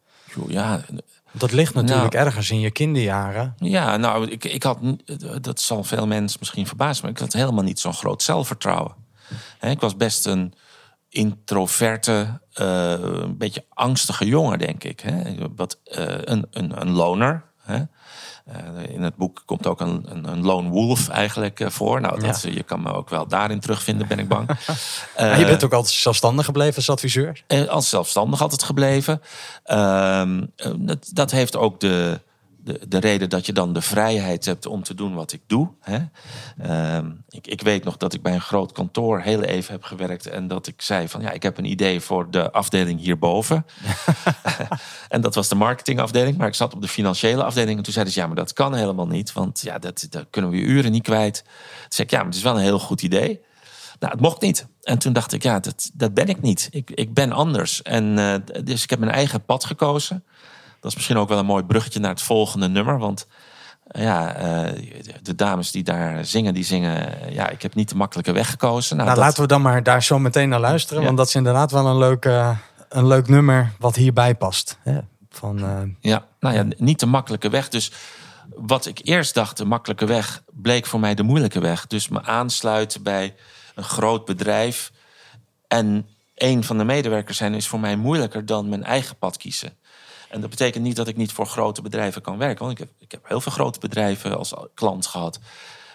[0.48, 0.82] Ja,
[1.32, 3.56] dat ligt natuurlijk nou, ergens in je kinderjaren.
[3.58, 4.80] Ja, nou, ik, ik had,
[5.42, 8.96] dat zal veel mensen misschien verbazen, maar ik had helemaal niet zo'n groot zelfvertrouwen.
[9.62, 10.54] Ik was best een
[11.10, 15.04] introverte, uh, een beetje angstige jongen, denk ik.
[15.56, 17.44] Wat, uh, een, een, een loner.
[17.62, 17.84] Hè?
[18.50, 22.02] Uh, in het boek komt ook een, een, een lone wolf eigenlijk uh, voor.
[22.02, 22.50] Nou, dat, ja.
[22.52, 24.50] je kan me ook wel daarin terugvinden, ben ik bang.
[25.20, 27.44] uh, je bent ook altijd zelfstandig gebleven als adviseur?
[27.68, 29.22] als zelfstandig altijd gebleven.
[29.64, 32.20] Ehm, dat, dat heeft ook de,
[32.68, 35.70] de, de reden dat je dan de vrijheid hebt om te doen wat ik doe.
[35.82, 36.00] Hè?
[36.66, 40.28] Uh, ik, ik weet nog dat ik bij een groot kantoor heel even heb gewerkt
[40.28, 43.66] en dat ik zei van ja, ik heb een idee voor de afdeling hierboven.
[45.10, 48.14] en dat was de marketingafdeling, maar ik zat op de financiële afdeling en toen zeiden
[48.14, 51.04] ze ja, maar dat kan helemaal niet, want ja, dat, dat kunnen we uren niet
[51.04, 51.44] kwijt.
[51.44, 51.54] Toen
[51.90, 53.42] zei ik ja, maar het is wel een heel goed idee.
[54.00, 54.68] Nou, het mocht niet.
[54.82, 56.68] En toen dacht ik, ja, dat, dat ben ik niet.
[56.72, 57.82] Ik, ik ben anders.
[57.82, 60.24] En uh, dus ik heb mijn eigen pad gekozen.
[60.80, 62.98] Dat is misschien ook wel een mooi bruggetje naar het volgende nummer.
[62.98, 63.28] Want
[63.92, 64.34] ja,
[65.22, 67.34] de dames die daar zingen, die zingen...
[67.34, 68.96] Ja, ik heb niet de makkelijke weg gekozen.
[68.96, 69.28] Nou, nou dat...
[69.28, 71.00] laten we dan maar daar zo meteen naar luisteren.
[71.00, 71.06] Ja.
[71.06, 72.58] Want dat is inderdaad wel een leuk, uh,
[72.90, 74.78] een leuk nummer wat hierbij past.
[74.82, 75.00] Hè?
[75.30, 75.82] Van, uh...
[76.00, 77.70] Ja, nou ja, niet de makkelijke weg.
[77.70, 77.92] Dus
[78.56, 80.44] wat ik eerst dacht, de makkelijke weg...
[80.52, 81.88] bleek voor mij de moeilijke weg.
[81.88, 83.36] Dus me aansluiten bij
[83.76, 84.92] een groot bedrijf...
[85.68, 89.74] en een van de medewerkers zijn is voor mij moeilijker dan mijn eigen pad kiezen.
[90.30, 92.66] En dat betekent niet dat ik niet voor grote bedrijven kan werken.
[92.66, 95.40] Want ik heb, ik heb heel veel grote bedrijven als klant gehad.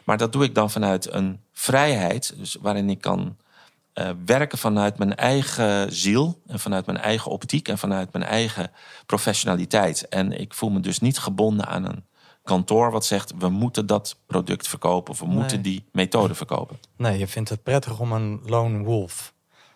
[0.04, 3.36] Maar dat doe ik dan vanuit een vrijheid, dus waarin ik kan
[3.94, 8.70] uh, werken vanuit mijn eigen ziel en vanuit mijn eigen optiek en vanuit mijn eigen
[9.06, 10.08] professionaliteit.
[10.08, 12.04] En ik voel me dus niet gebonden aan een
[12.42, 16.78] kantoor wat zegt we moeten dat product verkopen of we moeten die methode verkopen.
[16.96, 19.34] Nee, je vindt het prettig om een lone wolf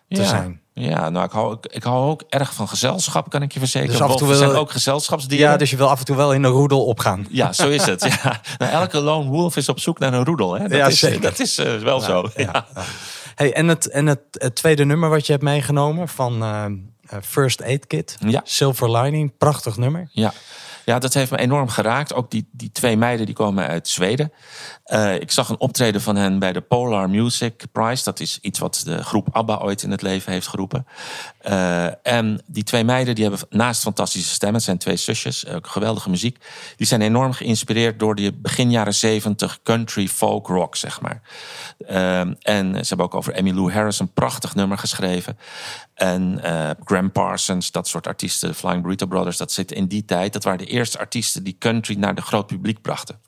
[0.09, 0.61] te zijn.
[0.79, 3.91] Ja, nou, ik hou, ik, hou ook erg van gezelschap, kan ik je verzekeren.
[3.91, 5.49] Dus af en toe zijn ook gezelschapsdieren.
[5.49, 7.27] Ja, dus je wil af en toe wel in een roedel opgaan.
[7.29, 8.03] Ja, zo is het.
[8.03, 8.41] Ja.
[8.57, 10.53] Nou, elke lone wolf is op zoek naar een roedel.
[10.53, 10.67] Hè?
[10.67, 11.21] Dat, ja, is, zeker.
[11.21, 12.29] dat is uh, wel zo.
[12.35, 12.67] Ja.
[13.35, 16.65] Hey, en het, en het, het, tweede nummer wat je hebt meegenomen van uh,
[17.21, 18.17] First Aid Kit.
[18.19, 18.41] Ja.
[18.43, 20.09] Silver Lining, prachtig nummer.
[20.11, 20.33] Ja.
[20.87, 22.13] Ja, dat heeft me enorm geraakt.
[22.13, 24.31] Ook die, die twee meiden die komen uit Zweden.
[24.85, 28.03] Uh, ik zag een optreden van hen bij de Polar Music Prize.
[28.03, 30.87] Dat is iets wat de groep ABBA ooit in het leven heeft geroepen.
[31.47, 35.67] Uh, en die twee meiden die hebben naast fantastische stemmen, het zijn twee zusjes, ook
[35.67, 36.37] geweldige muziek.
[36.75, 41.21] Die zijn enorm geïnspireerd door die begin jaren zeventig country folk rock, zeg maar.
[41.89, 45.37] Uh, en ze hebben ook over Emmylou Harris een prachtig nummer geschreven.
[45.93, 50.33] En uh, Graham Parsons, dat soort artiesten, Flying Burrito Brothers, dat zit in die tijd.
[50.33, 53.19] Dat waren de eerste artiesten die country naar de groot publiek brachten.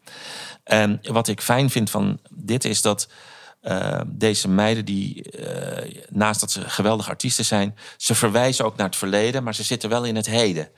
[0.63, 3.07] En wat ik fijn vind van dit is dat
[3.61, 8.85] uh, deze meiden, die uh, naast dat ze geweldige artiesten zijn, ze verwijzen ook naar
[8.85, 10.69] het verleden, maar ze zitten wel in het heden.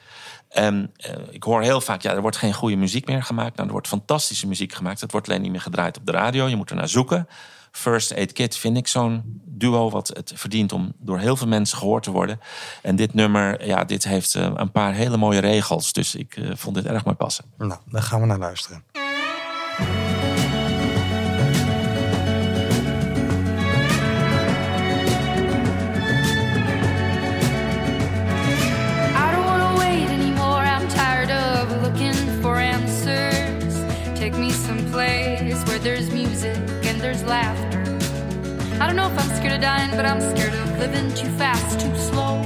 [0.50, 3.56] En uh, ik hoor heel vaak, ja, er wordt geen goede muziek meer gemaakt.
[3.56, 5.02] Nou, er wordt fantastische muziek gemaakt.
[5.02, 6.48] Het wordt alleen niet meer gedraaid op de radio.
[6.48, 7.28] Je moet er naar zoeken.
[7.72, 11.78] First Aid Kit vind ik zo'n duo wat het verdient om door heel veel mensen
[11.78, 12.40] gehoord te worden.
[12.82, 15.94] En dit nummer, ja, dit heeft een paar hele mooie regels.
[15.94, 17.46] Dus ik vond dit erg mooi passen.
[17.58, 18.84] Nou, daar gaan we naar luisteren.
[39.12, 42.42] I if I'm scared of dying, but I'm scared of living too fast, too slow.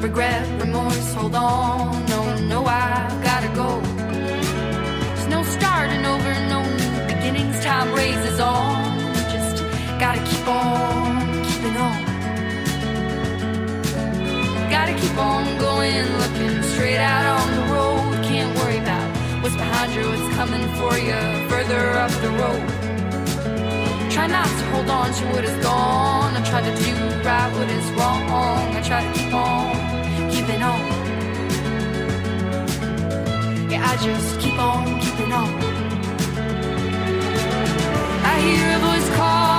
[0.00, 2.04] Regret, remorse, hold on.
[2.06, 3.80] No, no, I've gotta go.
[3.80, 7.64] There's no starting over, no new beginnings.
[7.64, 9.14] Time raises on.
[9.30, 9.62] Just
[9.98, 12.04] gotta keep on keeping on.
[14.70, 18.24] Gotta keep on going, looking straight out on the road.
[18.24, 19.08] Can't worry about
[19.42, 22.91] what's behind you, what's coming for you further up the road.
[24.12, 26.36] Try not to hold on to what is gone.
[26.36, 26.92] I try to do
[27.26, 28.22] right what is wrong.
[28.76, 30.80] I try to keep on keeping on.
[33.70, 35.48] Yeah, I just keep on keeping on.
[38.32, 39.51] I hear a voice call,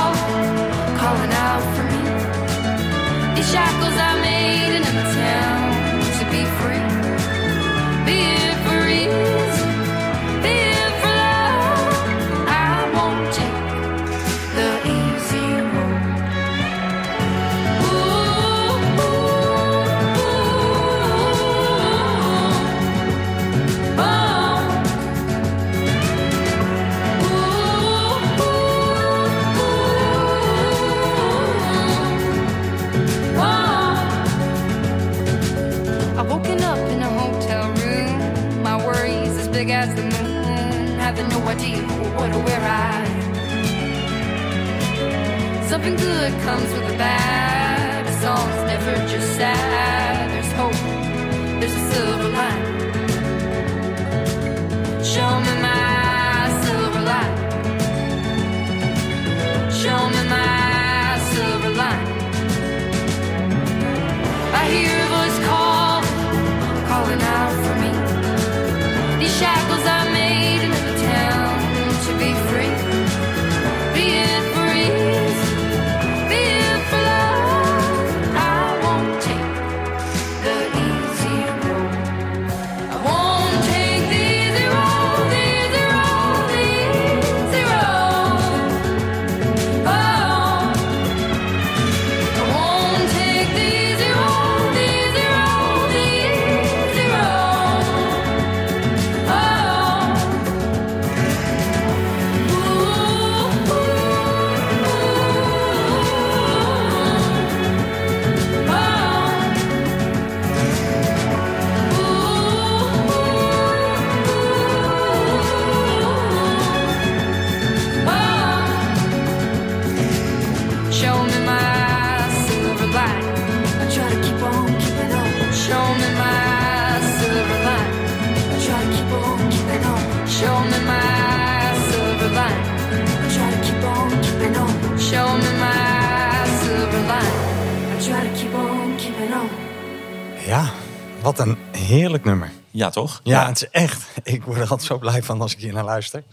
[141.38, 142.52] wat een heerlijk nummer.
[142.72, 143.22] Ja, toch?
[143.24, 144.08] Ja, het is echt.
[144.24, 146.24] Ik word er altijd zo blij van als ik hier naar luister.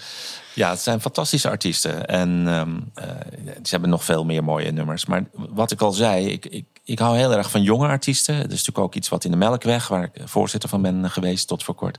[0.54, 2.06] Ja, het zijn fantastische artiesten.
[2.06, 3.16] En ehm, eh,
[3.62, 5.06] ze hebben nog veel meer mooie nummers.
[5.06, 8.34] Maar wat ik al zei, ik, ik, ik hou heel erg van jonge artiesten.
[8.34, 11.48] Dat is natuurlijk ook iets wat in de Melkweg, waar ik voorzitter van ben geweest
[11.48, 11.98] tot voor kort.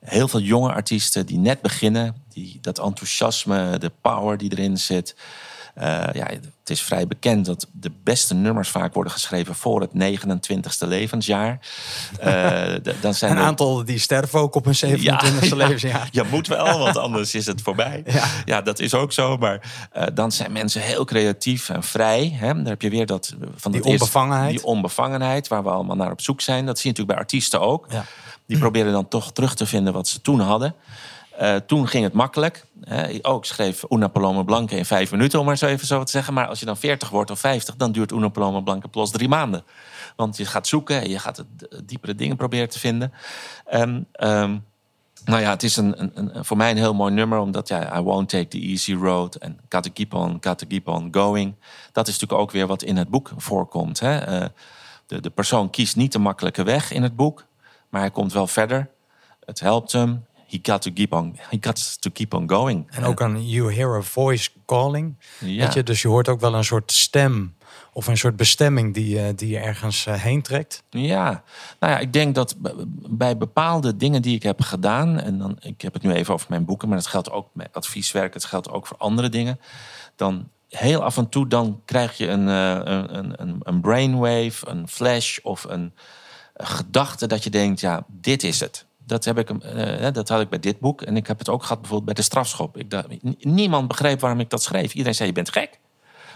[0.00, 2.24] Heel veel jonge artiesten die net beginnen.
[2.28, 5.16] Die, dat enthousiasme, de power die erin zit.
[5.74, 9.90] Eh, ja, het is vrij bekend dat de beste nummers vaak worden geschreven voor het
[9.90, 11.58] 29ste levensjaar.
[12.24, 15.20] Uh, dan zijn een aantal die sterven ook op hun 27ste ja,
[15.56, 16.08] levensjaar.
[16.10, 18.02] Ja, moet wel, want anders is het voorbij.
[18.10, 19.36] Ja, ja dat is ook zo.
[19.36, 22.32] Maar uh, dan zijn mensen heel creatief en vrij.
[22.34, 22.54] Hè?
[22.54, 24.50] Daar heb je weer dat van die onbevangenheid.
[24.50, 26.66] die onbevangenheid waar we allemaal naar op zoek zijn.
[26.66, 27.86] Dat zie je natuurlijk bij artiesten ook.
[27.90, 28.04] Ja.
[28.46, 30.74] Die proberen dan toch terug te vinden wat ze toen hadden.
[31.40, 32.66] Uh, toen ging het makkelijk.
[33.22, 36.34] Ook schreef Una Paloma in vijf minuten, om maar zo even zo te zeggen.
[36.34, 39.28] Maar als je dan 40 wordt of 50, dan duurt Una Paloma Blanca plus drie
[39.28, 39.64] maanden.
[40.16, 41.46] Want je gaat zoeken en je gaat het
[41.84, 43.12] diepere dingen proberen te vinden.
[43.64, 44.64] En, um,
[45.24, 47.98] nou ja, het is een, een, een, voor mij een heel mooi nummer, omdat ja,
[47.98, 51.08] I won't take the easy road en got to keep on, got to keep on
[51.10, 51.54] going.
[51.92, 54.00] Dat is natuurlijk ook weer wat in het boek voorkomt.
[54.00, 54.40] Hè?
[54.40, 54.46] Uh,
[55.06, 57.44] de, de persoon kiest niet de makkelijke weg in het boek,
[57.88, 58.90] maar hij komt wel verder.
[59.44, 62.90] Het helpt hem, he got to keep on, he got to keep on going.
[62.90, 65.16] En ook aan you hear a voice calling.
[65.38, 65.64] Ja.
[65.64, 67.54] Weet je, dus je hoort ook wel een soort stem
[67.92, 70.82] of een soort bestemming die, die je ergens heen trekt.
[70.90, 71.42] Ja,
[71.78, 72.56] nou ja, ik denk dat
[73.10, 76.46] bij bepaalde dingen die ik heb gedaan, en dan, ik heb het nu even over
[76.50, 79.60] mijn boeken, maar dat geldt ook met advieswerk, het geldt ook voor andere dingen.
[80.16, 85.38] Dan heel af en toe dan krijg je een, een, een, een brainwave, een flash
[85.38, 85.94] of een,
[86.54, 88.86] een gedachte dat je denkt, ja, dit is het.
[89.10, 91.02] Dat, heb ik, uh, dat had ik bij dit boek.
[91.02, 92.76] En ik heb het ook gehad bijvoorbeeld bij de strafschop.
[92.76, 93.06] Ik dacht,
[93.38, 94.92] niemand begreep waarom ik dat schreef.
[94.92, 95.78] Iedereen zei, je bent gek.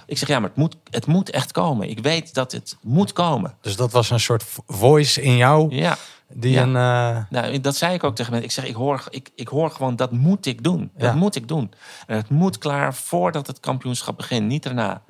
[0.07, 1.89] Ik zeg, ja, maar het moet, het moet echt komen.
[1.89, 3.55] Ik weet dat het moet komen.
[3.61, 5.75] Dus dat was een soort voice in jou?
[5.75, 5.97] Ja.
[6.29, 6.63] Die ja.
[6.63, 7.25] een, uh...
[7.31, 8.49] nou, dat zei ik ook tegen mensen.
[8.49, 10.91] Ik zeg, ik hoor, ik, ik hoor gewoon, dat moet ik doen.
[10.97, 11.15] Dat ja.
[11.15, 11.73] moet ik doen.
[12.07, 15.03] En het moet klaar voordat het kampioenschap begint, niet daarna.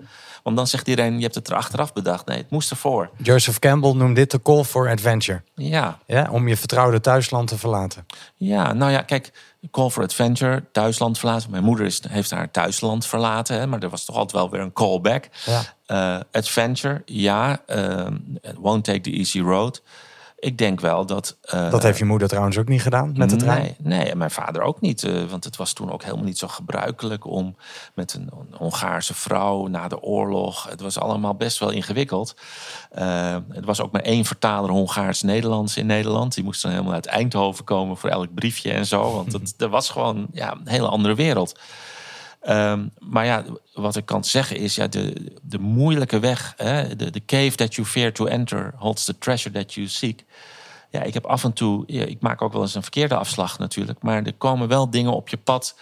[0.43, 2.27] Want dan zegt iedereen, je hebt het er achteraf bedacht.
[2.27, 3.11] Nee, het moest ervoor.
[3.17, 5.43] Joseph Campbell noemt dit de call for adventure.
[5.55, 5.99] Ja.
[6.07, 6.29] ja.
[6.31, 8.07] Om je vertrouwde thuisland te verlaten.
[8.37, 9.33] Ja, nou ja, kijk,
[9.71, 11.51] call for adventure, thuisland verlaten.
[11.51, 14.61] Mijn moeder is, heeft haar thuisland verlaten, hè, maar er was toch altijd wel weer
[14.61, 15.29] een callback.
[15.45, 15.63] Ja.
[15.87, 17.61] Uh, adventure, ja.
[17.67, 18.07] Uh,
[18.57, 19.83] won't take the easy road
[20.45, 21.37] ik denk wel dat.
[21.55, 23.63] Uh, dat heeft je moeder trouwens ook niet gedaan met de trein?
[23.63, 25.03] Nee, nee en mijn vader ook niet.
[25.03, 27.57] Uh, want het was toen ook helemaal niet zo gebruikelijk om
[27.95, 30.69] met een, Hongaarse vrouw na de oorlog.
[30.71, 32.37] Het was allemaal best wel ingewikkeld.
[32.99, 36.35] Uh, het was ook maar één vertaler Hongaars-Nederlands in Nederland.
[36.35, 39.13] Die moest dan helemaal uit Eindhoven komen voor elk briefje en zo.
[39.13, 41.59] Want het, er was gewoon ja, een hele andere wereld.
[42.49, 47.11] Um, maar ja, wat ik kan zeggen is, ja, de, de moeilijke weg, hè, de,
[47.11, 50.25] de cave that you fear to enter holds the treasure that you seek.
[50.91, 53.59] Ja, ik heb af en toe, ja, ik maak ook wel eens een verkeerde afslag
[53.59, 55.77] natuurlijk, maar er komen wel dingen op je pad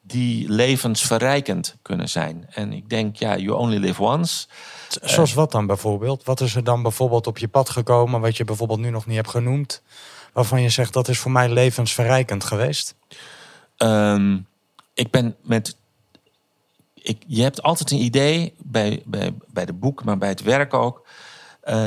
[0.00, 2.46] die levensverrijkend kunnen zijn.
[2.50, 4.46] En ik denk, ja, you only live once.
[4.88, 6.24] Zoals wat dan bijvoorbeeld?
[6.24, 9.16] Wat is er dan bijvoorbeeld op je pad gekomen, wat je bijvoorbeeld nu nog niet
[9.16, 9.82] hebt genoemd,
[10.32, 12.94] waarvan je zegt dat is voor mij levensverrijkend geweest?
[13.76, 14.46] Um,
[14.94, 15.76] ik ben met
[17.02, 20.74] ik, je hebt altijd een idee bij, bij, bij de boek, maar bij het werk
[20.74, 21.06] ook.
[21.64, 21.86] Uh,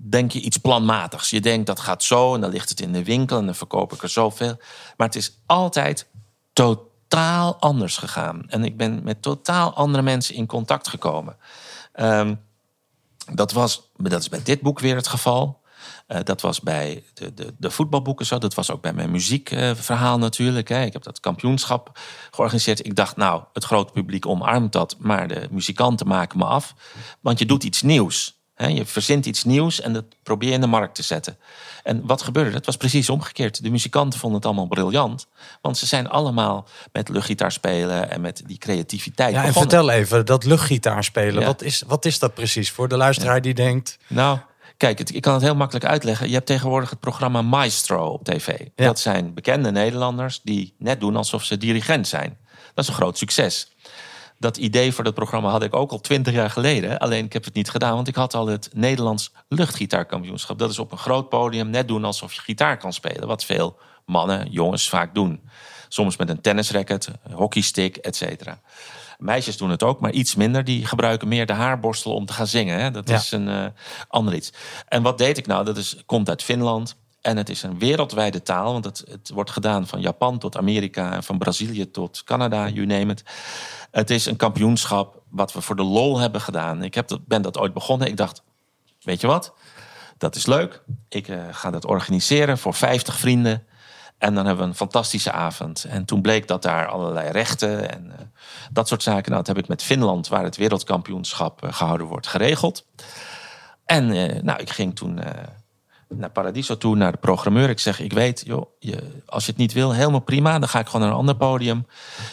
[0.00, 1.30] denk je iets planmatigs.
[1.30, 3.92] Je denkt dat gaat zo en dan ligt het in de winkel en dan verkoop
[3.92, 4.56] ik er zoveel.
[4.96, 6.06] Maar het is altijd
[6.52, 8.44] totaal anders gegaan.
[8.48, 11.36] En ik ben met totaal andere mensen in contact gekomen.
[11.96, 12.40] Um,
[13.32, 15.60] dat, was, dat is bij dit boek weer het geval.
[16.08, 18.38] Uh, dat was bij de, de, de, voetbalboeken zo.
[18.38, 20.68] Dat was ook bij mijn muziekverhaal uh, natuurlijk.
[20.68, 20.84] Hè.
[20.84, 21.98] Ik heb dat kampioenschap
[22.30, 22.86] georganiseerd.
[22.86, 24.96] Ik dacht, nou, het grote publiek omarmt dat.
[24.98, 26.74] Maar de muzikanten maken me af.
[27.20, 28.42] Want je doet iets nieuws.
[28.54, 28.66] Hè.
[28.66, 31.38] Je verzint iets nieuws en dat probeer je in de markt te zetten.
[31.82, 32.56] En wat gebeurde?
[32.56, 33.62] Het was precies omgekeerd.
[33.62, 35.26] De muzikanten vonden het allemaal briljant.
[35.60, 39.34] Want ze zijn allemaal met luchtgitaar spelen en met die creativiteit.
[39.34, 41.40] Ja, en vertel even, dat luchtgitaar spelen.
[41.40, 41.46] Ja.
[41.46, 43.40] Wat, is, wat is dat precies voor de luisteraar ja.
[43.40, 43.98] die denkt.
[44.06, 44.38] Nou,
[44.76, 46.28] Kijk, ik kan het heel makkelijk uitleggen.
[46.28, 48.58] Je hebt tegenwoordig het programma Maestro op tv.
[48.74, 48.84] Ja.
[48.84, 52.38] Dat zijn bekende Nederlanders die net doen alsof ze dirigent zijn.
[52.74, 53.72] Dat is een groot succes.
[54.38, 56.98] Dat idee voor dat programma had ik ook al twintig jaar geleden.
[56.98, 60.58] Alleen ik heb het niet gedaan, want ik had al het Nederlands luchtgitaarkampioenschap.
[60.58, 63.28] Dat is op een groot podium net doen alsof je gitaar kan spelen.
[63.28, 65.48] Wat veel mannen, jongens vaak doen.
[65.88, 68.60] Soms met een tennisracket, hockeystick, et cetera.
[69.18, 70.64] Meisjes doen het ook, maar iets minder.
[70.64, 72.78] Die gebruiken meer de haarborstel om te gaan zingen.
[72.78, 72.90] Hè?
[72.90, 73.14] Dat ja.
[73.14, 73.66] is een uh,
[74.08, 74.52] ander iets.
[74.88, 75.64] En wat deed ik nou?
[75.64, 76.96] Dat is, komt uit Finland.
[77.20, 81.12] En het is een wereldwijde taal, want het, het wordt gedaan van Japan tot Amerika
[81.12, 83.24] en van Brazilië tot Canada, you name it.
[83.90, 86.82] Het is een kampioenschap wat we voor de lol hebben gedaan.
[86.82, 88.08] Ik heb dat, ben dat ooit begonnen.
[88.08, 88.42] Ik dacht,
[89.00, 89.54] weet je wat?
[90.18, 90.82] Dat is leuk.
[91.08, 93.66] Ik uh, ga dat organiseren voor 50 vrienden.
[94.18, 95.84] En dan hebben we een fantastische avond.
[95.84, 98.12] En toen bleek dat daar allerlei rechten en uh,
[98.72, 99.30] dat soort zaken.
[99.30, 102.86] Nou, dat heb ik met Finland, waar het wereldkampioenschap uh, gehouden wordt, geregeld.
[103.84, 104.06] En
[104.44, 105.20] nou, ik ging toen
[106.08, 107.68] naar Paradiso toe, naar de programmeur.
[107.68, 110.58] Ik zeg, ik weet, joh, je, als je het niet wil, helemaal prima.
[110.58, 111.86] Dan ga ik gewoon naar een ander podium.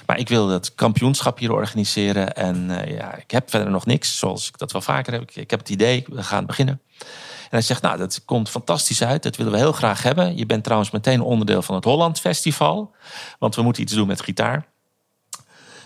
[0.05, 2.36] Maar ik wil het kampioenschap hier organiseren.
[2.36, 5.21] En ja, ik heb verder nog niks, zoals ik dat wel vaker heb.
[5.21, 6.82] Ik, ik heb het idee, we gaan beginnen.
[7.51, 9.23] Hij zegt, nou, dat komt fantastisch uit.
[9.23, 10.37] Dat willen we heel graag hebben.
[10.37, 12.95] Je bent trouwens meteen onderdeel van het Holland Festival.
[13.39, 14.67] Want we moeten iets doen met gitaar.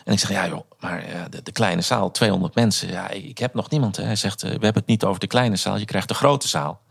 [0.03, 2.88] En ik zeg, ja joh, maar de, de, kleine zaal, 200 mensen.
[2.88, 3.97] Ja, ik heb nog niemand.
[3.97, 4.03] Hè.
[4.03, 5.78] Hij zegt, we hebben het niet over de kleine zaal.
[5.78, 6.82] Je krijgt de grote zaal.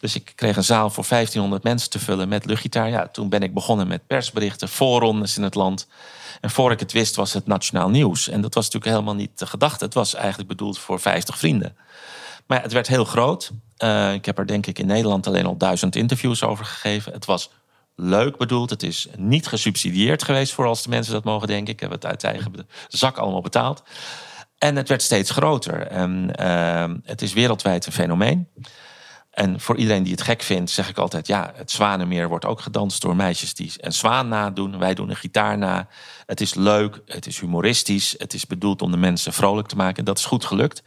[0.00, 2.88] Dus ik kreeg een zaal voor 1500 mensen te vullen met luchtgitaar.
[2.88, 5.88] Ja, toen ben ik begonnen met persberichten, voorrondes in het land.
[6.40, 8.28] En voor ik het wist was het nationaal nieuws.
[8.28, 9.84] En dat was natuurlijk helemaal niet de gedachte.
[9.84, 11.76] Het was eigenlijk bedoeld voor 50 vrienden.
[12.46, 13.52] Maar het werd heel groot.
[13.82, 17.12] Uh, ik heb er denk ik in Nederland alleen al duizend interviews over gegeven.
[17.12, 17.50] Het was
[17.96, 18.70] leuk bedoeld.
[18.70, 21.72] Het is niet gesubsidieerd geweest voor als de mensen dat mogen denken.
[21.72, 23.82] Ik heb het uit eigen zak allemaal betaald.
[24.58, 25.86] En het werd steeds groter.
[25.86, 28.48] En uh, het is wereldwijd een fenomeen.
[29.30, 32.60] En voor iedereen die het gek vindt, zeg ik altijd: ja, het Zwanenmeer wordt ook
[32.60, 34.78] gedanst door meisjes die een zwaan nadoen.
[34.78, 35.88] Wij doen een gitaar na.
[36.26, 40.04] Het is leuk, het is humoristisch, het is bedoeld om de mensen vrolijk te maken.
[40.04, 40.82] Dat is goed gelukt.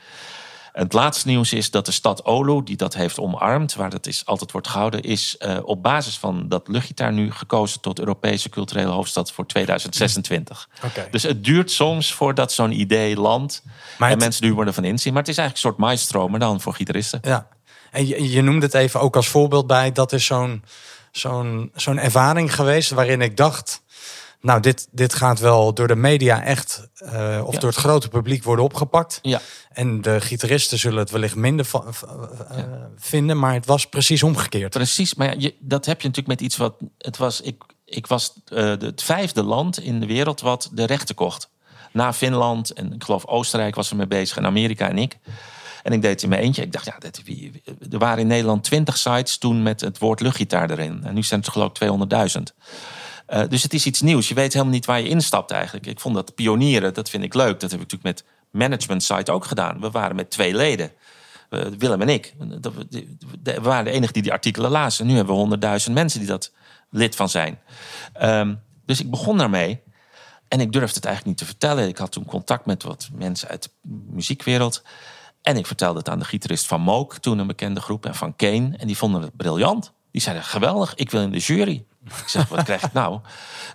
[0.75, 4.25] Het laatste nieuws is dat de stad Olo, die dat heeft omarmd, waar dat is,
[4.25, 8.91] altijd wordt gehouden, is uh, op basis van dat luchtgitaar nu gekozen tot Europese culturele
[8.91, 10.69] hoofdstad voor 2026.
[10.83, 11.07] Okay.
[11.11, 13.63] Dus het duurt soms voordat zo'n idee landt
[13.97, 15.13] maar en mensen nu worden van inzien.
[15.13, 17.19] Maar het is eigenlijk een soort maestro, maar dan voor gitaristen.
[17.23, 17.47] Ja,
[17.91, 19.91] en je, je noemde het even ook als voorbeeld bij.
[19.91, 20.63] Dat is zo'n
[21.11, 23.83] zo'n zo'n ervaring geweest waarin ik dacht...
[24.45, 28.43] Nou, dit, dit gaat wel door de media echt, uh, of door het grote publiek
[28.43, 29.19] worden opgepakt.
[29.21, 29.41] Ja.
[29.71, 31.81] En de gitaristen zullen het wellicht minder uh,
[32.57, 32.89] ja.
[32.97, 34.73] vinden, maar het was precies omgekeerd.
[34.73, 36.75] Precies, maar ja, je, dat heb je natuurlijk met iets wat.
[36.97, 41.15] Het was, ik, ik was uh, het vijfde land in de wereld wat de rechten
[41.15, 41.49] kocht.
[41.91, 45.17] Na Finland en ik geloof Oostenrijk was er mee bezig en Amerika en ik.
[45.83, 46.61] En ik deed het in mijn eentje.
[46.61, 47.21] Ik dacht, ja, dat,
[47.91, 51.01] er waren in Nederland twintig sites toen met het woord luchtgitaar erin.
[51.03, 51.89] En nu zijn het geloof ik
[52.37, 52.41] 200.000.
[53.29, 54.27] Uh, dus het is iets nieuws.
[54.27, 55.85] Je weet helemaal niet waar je instapt eigenlijk.
[55.85, 57.59] Ik vond dat pionieren, dat vind ik leuk.
[57.59, 59.79] Dat heb ik natuurlijk met management site ook gedaan.
[59.81, 60.91] We waren met twee leden.
[61.49, 62.33] Uh, Willem en ik.
[63.43, 65.05] We waren de enige die die artikelen lazen.
[65.05, 66.51] Nu hebben we honderdduizend mensen die dat
[66.89, 67.59] lid van zijn.
[68.21, 69.81] Um, dus ik begon daarmee.
[70.47, 71.87] En ik durfde het eigenlijk niet te vertellen.
[71.87, 73.69] Ik had toen contact met wat mensen uit de
[74.09, 74.83] muziekwereld.
[75.41, 78.35] En ik vertelde het aan de gitarist van Mook, toen een bekende groep, en van
[78.35, 78.77] Kane.
[78.77, 79.93] En die vonden het briljant.
[80.11, 81.85] Die zeiden, geweldig, ik wil in de jury.
[82.05, 83.19] Ik zeg, wat krijg ik nou?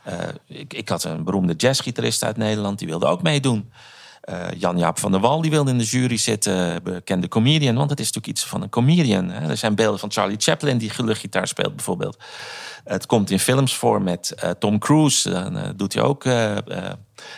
[0.09, 0.15] Uh,
[0.47, 3.73] ik, ik, had een beroemde jazzgitarist uit Nederland, die wilde ook meedoen.
[4.25, 7.75] Uh, Jan-Jaap van der Wal die wilde in de jury zitten, bekende comedian.
[7.75, 9.31] Want het is natuurlijk iets van een comedian.
[9.31, 9.49] Hè?
[9.49, 12.19] Er zijn beelden van Charlie Chaplin die luchtgitaar speelt bijvoorbeeld.
[12.85, 15.31] Het komt in films voor met uh, Tom Cruise.
[15.31, 16.25] Dan doet hij ook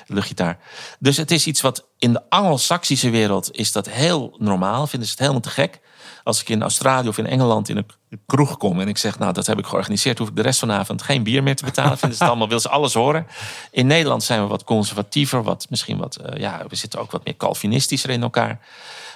[0.07, 0.59] luchtgitaar.
[0.99, 4.87] Dus het is iets wat in de Anglo-Saxische wereld is dat heel normaal.
[4.87, 5.81] Vinden ze het helemaal te gek.
[6.25, 7.87] Als ik in Australië of in Engeland in een
[8.27, 10.69] kroeg kom en ik zeg, nou dat heb ik georganiseerd, hoef ik de rest van
[10.69, 11.99] de avond geen bier meer te betalen.
[11.99, 13.27] Vinden ze het allemaal, wil ze alles horen.
[13.71, 17.37] In Nederland zijn we wat conservatiever, wat misschien wat, ja, we zitten ook wat meer
[17.37, 18.61] Calvinistischer in elkaar.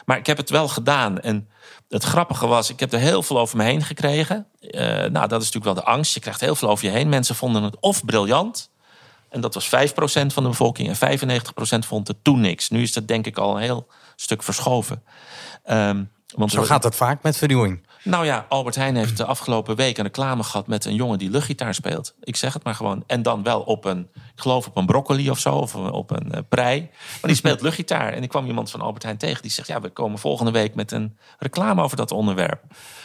[0.05, 1.49] Maar ik heb het wel gedaan en
[1.89, 4.47] het grappige was, ik heb er heel veel over me heen gekregen.
[4.61, 6.15] Uh, nou, dat is natuurlijk wel de angst.
[6.15, 7.09] Je krijgt heel veel over je heen.
[7.09, 8.71] Mensen vonden het of briljant.
[9.29, 9.69] En dat was 5%
[10.27, 10.97] van de bevolking.
[10.99, 12.69] En 95% vond het toen niks.
[12.69, 13.87] Nu is dat denk ik al een heel
[14.17, 15.03] stuk verschoven.
[15.71, 17.87] Um, want Zo gaat het vaak met vernieuwing.
[18.03, 21.31] Nou ja, Albert Heijn heeft de afgelopen week een reclame gehad met een jongen die
[21.31, 22.15] luchtgitaar speelt.
[22.21, 23.05] Ik zeg het maar gewoon.
[23.07, 26.33] En dan wel op een, ik geloof op een broccoli of zo, of op een
[26.35, 26.81] uh, prei.
[26.91, 28.13] Maar die speelt luchtgitaar.
[28.13, 30.75] En ik kwam iemand van Albert Heijn tegen die zegt: Ja, we komen volgende week
[30.75, 32.63] met een reclame over dat onderwerp.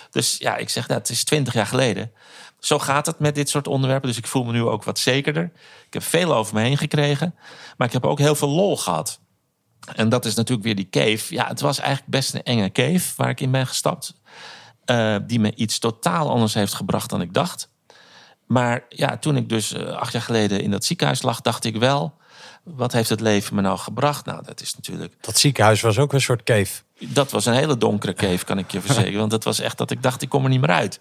[0.10, 2.12] Dus ja, ik zeg dat het is twintig jaar geleden.
[2.60, 4.08] Zo gaat het met dit soort onderwerpen.
[4.08, 5.52] Dus ik voel me nu ook wat zekerder.
[5.86, 7.36] Ik heb veel over me heen gekregen.
[7.78, 9.20] Maar ik heb ook heel veel lol gehad.
[9.96, 11.34] En dat is natuurlijk weer die cave.
[11.34, 14.14] Ja, het was eigenlijk best een enge cave waar ik in ben gestapt.
[14.86, 17.70] Uh, die me iets totaal anders heeft gebracht dan ik dacht.
[18.48, 21.76] Maar ja, toen ik dus uh, acht jaar geleden in dat ziekenhuis lag, dacht ik
[21.76, 22.14] wel.
[22.64, 24.26] Wat heeft het leven me nou gebracht?
[24.26, 25.14] Nou, dat is natuurlijk.
[25.22, 26.82] Dat ziekenhuis was ook een soort cave.
[27.00, 29.20] Dat was een hele donkere cave, kan ik je verzekeren.
[29.20, 31.00] Want dat was echt dat ik dacht, ik kom er niet meer uit.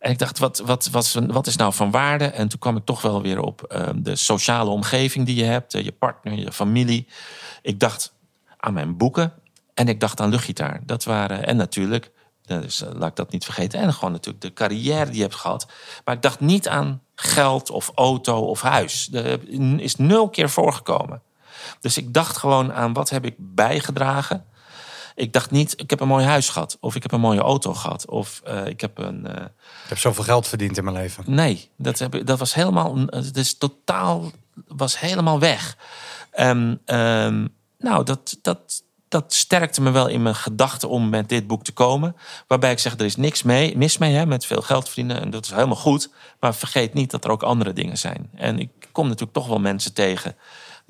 [0.00, 2.24] En ik dacht, wat, wat, wat, wat is nou van waarde?
[2.24, 5.72] En toen kwam ik toch wel weer op uh, de sociale omgeving die je hebt,
[5.72, 7.08] je partner, je familie.
[7.62, 8.14] Ik dacht
[8.56, 9.32] aan mijn boeken
[9.74, 10.80] en ik dacht aan luchtgitaar.
[10.86, 13.80] Dat waren, en natuurlijk Dus laat ik dat niet vergeten.
[13.80, 15.66] En gewoon natuurlijk de carrière die je hebt gehad.
[16.04, 19.08] Maar ik dacht niet aan geld of auto of huis.
[19.12, 19.48] Er
[19.80, 21.22] is nul keer voorgekomen.
[21.80, 24.44] Dus ik dacht gewoon aan wat heb ik bijgedragen.
[25.14, 26.76] Ik dacht niet, ik heb een mooi huis gehad.
[26.80, 28.06] Of ik heb een mooie auto gehad.
[28.06, 29.26] Of uh, ik heb een...
[29.26, 29.44] Uh...
[29.84, 31.24] Ik heb zoveel geld verdiend in mijn leven.
[31.26, 32.96] Nee, dat, heb, dat was helemaal...
[32.96, 34.30] Het is totaal...
[34.68, 35.76] was helemaal weg.
[36.30, 41.46] En um, nou, dat, dat, dat sterkte me wel in mijn gedachten om met dit
[41.46, 42.16] boek te komen.
[42.46, 45.20] Waarbij ik zeg, er is niks mee, mis mee hè, met veel geld verdienen.
[45.20, 46.10] En dat is helemaal goed.
[46.40, 48.30] Maar vergeet niet dat er ook andere dingen zijn.
[48.34, 50.36] En ik kom natuurlijk toch wel mensen tegen...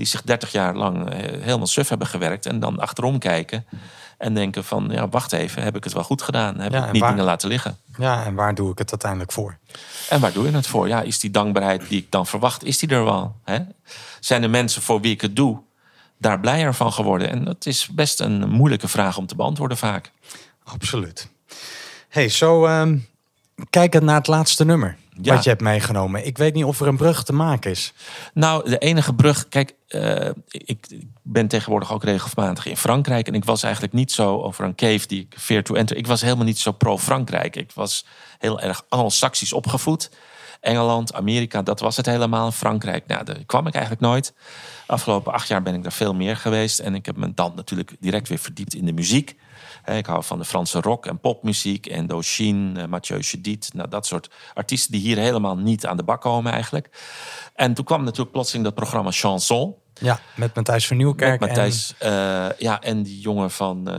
[0.00, 2.46] die zich 30 jaar lang eh, helemaal suf hebben gewerkt...
[2.46, 3.66] en dan achterom kijken
[4.18, 4.88] en denken van...
[4.90, 6.60] ja, wacht even, heb ik het wel goed gedaan?
[6.60, 7.76] Heb ik niet dingen laten liggen?
[7.98, 9.56] Ja, en waar doe ik het uiteindelijk voor?
[10.08, 10.88] En waar doe je het voor?
[10.88, 13.36] Ja, is die dankbaarheid die ik dan verwacht, is die er wel?
[13.44, 13.58] Hè?
[14.20, 15.58] Zijn de mensen voor wie ik het doe
[16.18, 17.30] daar blijer van geworden?
[17.30, 20.10] En dat is best een moeilijke vraag om te beantwoorden vaak.
[20.64, 21.28] Absoluut.
[22.08, 23.06] Hey, zo um,
[23.70, 26.26] kijkend naar het laatste nummer wat je hebt meegenomen.
[26.26, 27.92] Ik weet niet of er een brug te maken is.
[28.34, 29.48] Nou, de enige brug...
[29.48, 30.86] Kijk, uh, ik,
[31.22, 33.26] ben tegenwoordig ook regelmatig in Frankrijk.
[33.26, 35.96] En ik was eigenlijk niet zo over een cave die ik fear to enter.
[35.96, 37.56] Ik was helemaal niet zo pro-Frankrijk.
[37.56, 38.06] Ik was
[38.38, 40.10] heel erg anglo-saxisch opgevoed.
[40.60, 42.52] Engeland, Amerika, dat was het helemaal.
[42.52, 44.34] Frankrijk, nou, daar kwam ik eigenlijk nooit.
[44.86, 46.78] Afgelopen acht jaar ben ik daar veel meer geweest.
[46.78, 49.36] En ik heb me dan natuurlijk direct weer verdiept in de muziek.
[49.84, 51.86] Ik hou van de Franse rock- en popmuziek.
[51.86, 53.70] En Doshin, Mathieu Chedid.
[53.74, 56.90] Nou, dat soort artiesten die hier helemaal niet aan de bak komen eigenlijk.
[57.54, 59.74] En toen kwam natuurlijk plotseling dat programma Chanson.
[60.00, 61.40] Ja, met Matthijs van Nieuwkerk.
[61.40, 62.12] Met Matthijs, en...
[62.12, 63.84] Uh, ja, en die jongen van uh.
[63.84, 63.94] Ja,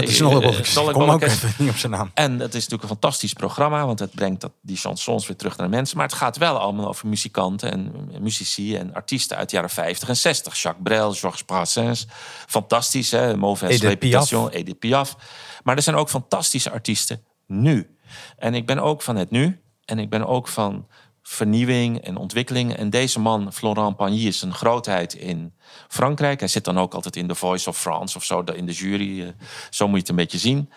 [0.00, 0.76] de Snollebolletjes.
[0.76, 2.10] Uh, Kom ook even niet op zijn naam.
[2.14, 5.56] En het is natuurlijk een fantastisch programma, want het brengt dat, die chansons weer terug
[5.56, 5.96] naar de mensen.
[5.96, 10.08] Maar het gaat wel allemaal over muzikanten en muzici en artiesten uit de jaren 50
[10.08, 10.62] en 60.
[10.62, 12.06] Jacques Brel, Georges Brassens.
[12.46, 13.36] Fantastisch, hè?
[13.36, 15.16] Mauvaise Reputation, Edith Piaf.
[15.62, 17.96] Maar er zijn ook fantastische artiesten nu.
[18.38, 19.60] En ik ben ook van het nu.
[19.84, 20.86] En ik ben ook van
[21.28, 22.76] vernieuwing en ontwikkeling.
[22.76, 25.52] En deze man, Florent Pagny, is een grootheid in
[25.88, 26.38] Frankrijk.
[26.38, 29.22] Hij zit dan ook altijd in The Voice of France of zo, in de jury.
[29.22, 29.28] Eh,
[29.70, 30.70] zo moet je het een beetje zien.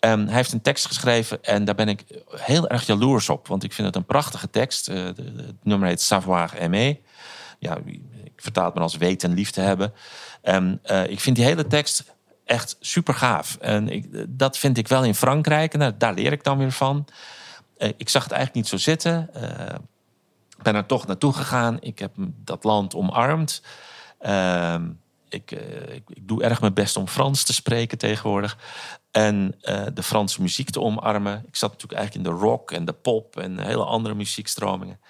[0.00, 2.04] Um, hij heeft een tekst geschreven en daar ben ik
[2.36, 3.48] heel erg jaloers op.
[3.48, 4.88] Want ik vind het een prachtige tekst.
[4.88, 6.98] Uh, het nummer heet Savoir aimer.
[7.58, 7.78] Ja,
[8.24, 9.92] ik vertaal het maar als weten en liefde hebben.
[10.42, 12.04] En uh, ik vind die hele tekst
[12.44, 13.56] echt super gaaf.
[13.60, 15.74] En ik, dat vind ik wel in Frankrijk.
[15.74, 17.06] En daar leer ik dan weer van.
[17.96, 19.30] Ik zag het eigenlijk niet zo zitten
[20.62, 21.76] ben er toch naartoe gegaan.
[21.80, 22.12] Ik heb
[22.44, 23.62] dat land omarmd.
[24.18, 24.90] Ehm,
[25.28, 28.58] ik, uh, ik, ik, doe erg mijn best om Frans te spreken tegenwoordig.
[29.10, 29.54] En
[29.94, 31.44] de Franse muziek te omarmen.
[31.46, 35.00] Ik zat natuurlijk eigenlijk in de rock en de pop en hele andere muziekstromingen.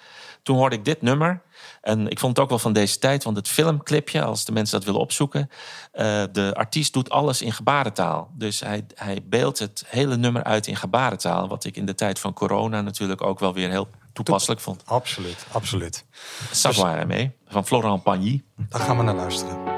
[0.43, 1.41] Toen hoorde ik dit nummer.
[1.81, 4.77] En ik vond het ook wel van deze tijd, want het filmclipje, als de mensen
[4.77, 5.49] dat willen opzoeken.
[5.93, 8.31] Uh, de artiest doet alles in gebarentaal.
[8.33, 11.47] Dus hij, hij beeldt het hele nummer uit in gebarentaal.
[11.47, 14.85] Wat ik in de tijd van corona natuurlijk ook wel weer heel toepasselijk vond.
[14.85, 16.05] Absoluut, absoluut.
[16.51, 18.43] Savoir dus, mee, van Florent Pagny.
[18.69, 19.70] Daar gaan we naar luisteren.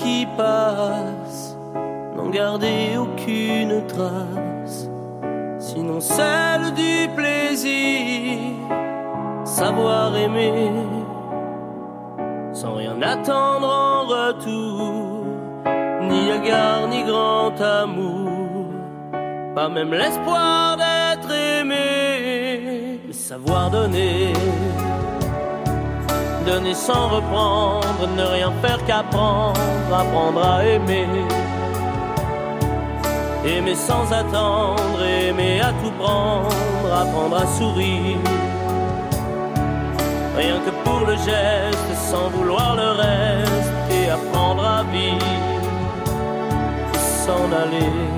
[0.00, 1.56] Qui passe,
[2.16, 4.88] n'en garder aucune trace
[5.58, 8.38] sinon celle du plaisir.
[9.44, 10.72] Savoir aimer
[12.52, 15.24] sans rien attendre en retour,
[16.02, 18.66] ni égard ni grand amour,
[19.54, 24.32] pas même l'espoir d'être aimé, savoir donner.
[26.48, 29.60] Donner sans reprendre, ne rien faire qu'apprendre,
[29.92, 31.06] apprendre à aimer
[33.44, 38.16] Aimer sans attendre, aimer à tout prendre, apprendre à sourire.
[40.38, 45.26] Rien que pour le geste, sans vouloir le reste, et apprendre à vivre,
[47.26, 48.17] s'en aller.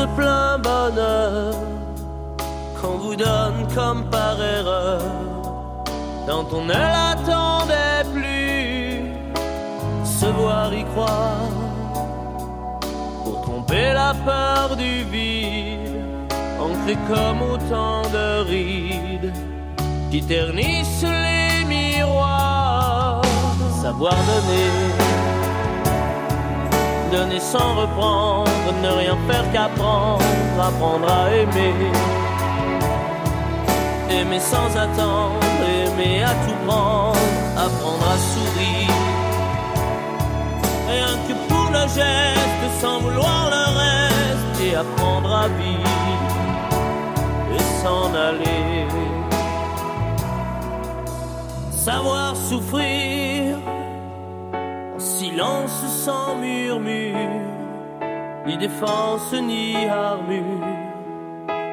[0.00, 1.54] Ce plein bonheur
[2.80, 5.02] qu'on vous donne comme par erreur
[6.26, 9.02] quand on ne l'attendait plus.
[10.04, 11.52] Se voir y croire
[13.24, 15.96] pour tromper la peur du vide,
[16.66, 19.32] ancré comme autant de rides
[20.10, 23.22] qui ternissent les miroirs.
[23.82, 25.09] savoir donner.
[27.12, 28.50] Donner sans reprendre,
[28.82, 30.24] ne rien faire qu'apprendre,
[30.62, 31.74] apprendre à aimer.
[34.08, 35.40] Aimer sans attendre,
[35.84, 37.18] aimer à tout prendre,
[37.56, 38.94] apprendre à sourire.
[40.88, 45.90] Rien que pour le geste, sans vouloir le reste, et apprendre à vivre
[47.56, 48.86] et s'en aller.
[51.72, 53.19] Savoir souffrir
[56.04, 57.16] sans murmure,
[58.46, 60.66] ni défense ni armure.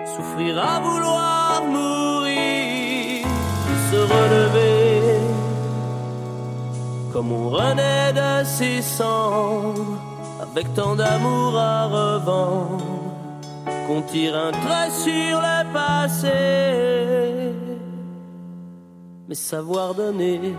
[0.06, 3.26] Souffrir à vouloir mourir,
[3.92, 5.38] se relever
[7.18, 9.98] comme on renaît de ses cendres,
[10.40, 12.84] avec tant d'amour à revendre,
[13.88, 17.54] qu'on tire un trait sur le passé,
[19.28, 20.54] mais savoir donner.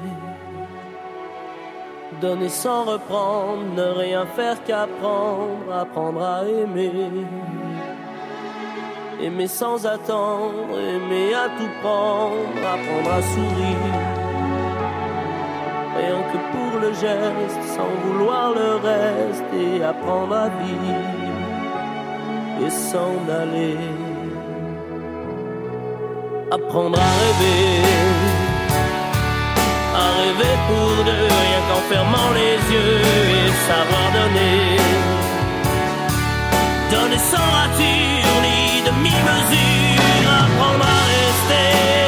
[2.20, 6.92] Donner sans reprendre, ne rien faire qu'apprendre, apprendre à aimer.
[9.22, 14.18] Aimer sans attendre, aimer à tout prendre, apprendre à sourire.
[15.96, 21.18] Rien que pour le geste, sans vouloir le reste, et apprendre à vivre
[22.64, 23.76] et s'en aller.
[26.50, 28.07] Apprendre à rêver,
[30.04, 33.00] à rêver pour deux, rien qu'en fermant les yeux
[33.38, 34.62] et savoir donner.
[36.92, 42.07] Donner sans rature ni demi-mesure, apprendre à rester.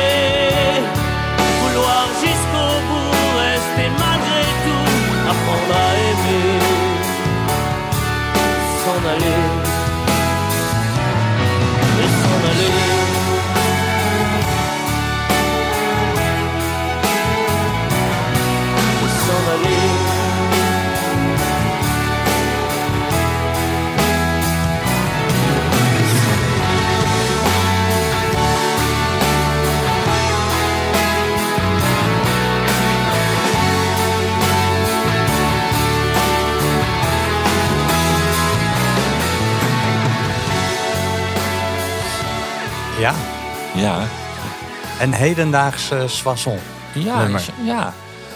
[45.00, 46.60] En hedendaagse Soissons.
[46.94, 47.94] Ja, is- ja.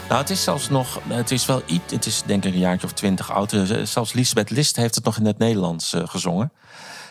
[0.08, 2.86] Nou, het is zelfs nog, het is wel iets, het is denk ik een jaartje
[2.86, 3.52] of twintig oud.
[3.52, 6.52] Eh, Zelfs Lisbeth List heeft het nog in het Nederlands eh, gezongen.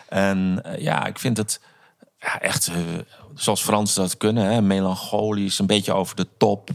[0.08, 1.60] En eh, ja, ik vind het
[2.18, 2.70] ja, echt,
[3.34, 6.70] zoals Frans dat kunnen, hè, melancholisch, een beetje over de top.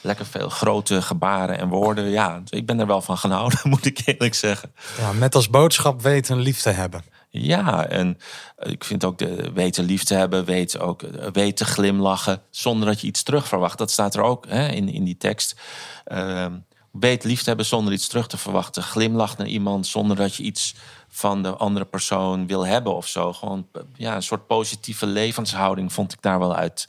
[0.00, 2.04] lekker veel grote gebaren en woorden.
[2.10, 4.72] Ja, ik ben er wel van gaan houden, moet ik eerlijk zeggen.
[4.98, 7.04] Ja, met als boodschap weten lief te hebben.
[7.32, 8.18] Ja, en
[8.58, 13.00] ik vind ook de weten lief te hebben, weet ook eh, weten glimlachen zonder dat
[13.00, 13.78] je iets terug verwacht.
[13.78, 15.56] Dat staat er ook hè, in, in die tekst.
[16.04, 16.52] Ehm,
[16.90, 18.82] weet lief te hebben zonder iets terug te verwachten.
[18.82, 20.74] Glimlach naar iemand zonder dat je iets
[21.08, 23.32] van de andere persoon wil hebben of zo.
[23.32, 26.88] Gewoon eh, ja, een soort positieve levenshouding vond ik daar wel uit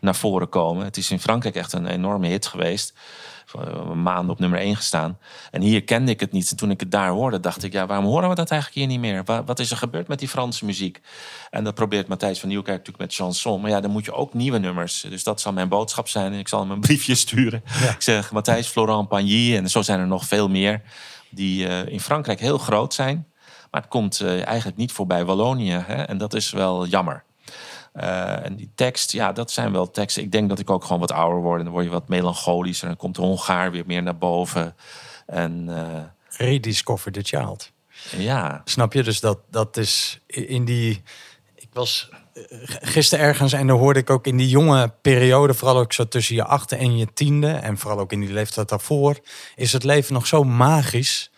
[0.00, 0.84] naar voren komen.
[0.84, 2.94] Het is in Frankrijk echt een enorme hit geweest.
[3.50, 5.18] Voor maanden op nummer 1 gestaan.
[5.50, 6.50] En hier kende ik het niet.
[6.50, 7.72] En toen ik het daar hoorde, dacht ik...
[7.72, 9.24] ja, waarom horen we dat eigenlijk hier niet meer?
[9.24, 11.00] Wa- Wat is er gebeurd met die Franse muziek?
[11.50, 13.60] En dat probeert Matthijs van Nieuwkerk natuurlijk met chanson.
[13.60, 15.00] Maar ja, dan moet je ook nieuwe nummers.
[15.08, 16.32] Dus dat zal mijn boodschap zijn.
[16.32, 17.62] En ik zal hem een briefje sturen.
[17.94, 19.56] Ik zeg, Matthijs, Florent Pagny...
[19.56, 20.82] en zo zijn er nog veel meer...
[21.30, 23.26] die eh, in Frankrijk heel groot zijn.
[23.70, 25.72] Maar het komt eh, eigenlijk niet voorbij Wallonië.
[25.86, 26.02] Hè?
[26.02, 27.24] En dat is wel jammer.
[27.92, 30.22] Eh, en die tekst, ja, dat zijn wel teksten.
[30.22, 31.58] Ik denk dat ik ook gewoon wat ouder word.
[31.58, 32.88] En dan word je wat melancholischer.
[32.88, 34.76] En dan komt de Hongaar weer meer naar boven.
[35.26, 36.02] En eh,
[36.46, 37.72] Rediscover the Child.
[38.16, 39.02] ja, Snap je?
[39.02, 41.02] Dus dat, dat is in die.
[41.54, 42.42] Ik was eh,
[42.80, 46.34] gisteren ergens en dan hoorde ik ook in die jonge periode, vooral ook zo tussen
[46.34, 49.18] je achte en je tiende, en vooral ook in die leeftijd daarvoor,
[49.56, 51.30] is het leven nog zo magisch.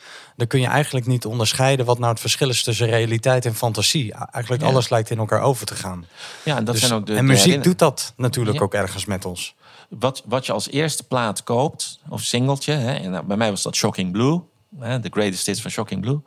[0.43, 4.13] Dan kun je eigenlijk niet onderscheiden wat nou het verschil is tussen realiteit en fantasie.
[4.15, 4.69] Eigenlijk Ja.
[4.69, 6.07] alles lijkt in elkaar over te gaan.
[6.45, 7.15] ja en dat Dus- zijn ook de.
[7.15, 8.63] en muziek doet dat natuurlijk Ja.
[8.63, 9.55] ook ergens met ons.
[9.89, 13.63] wat, wat je als eerste plaat koopt, of singeltje, hè, en nou, bij mij was
[13.63, 14.41] dat Shocking Blue,
[14.79, 16.21] hè, de greatest hits van Shocking Blue,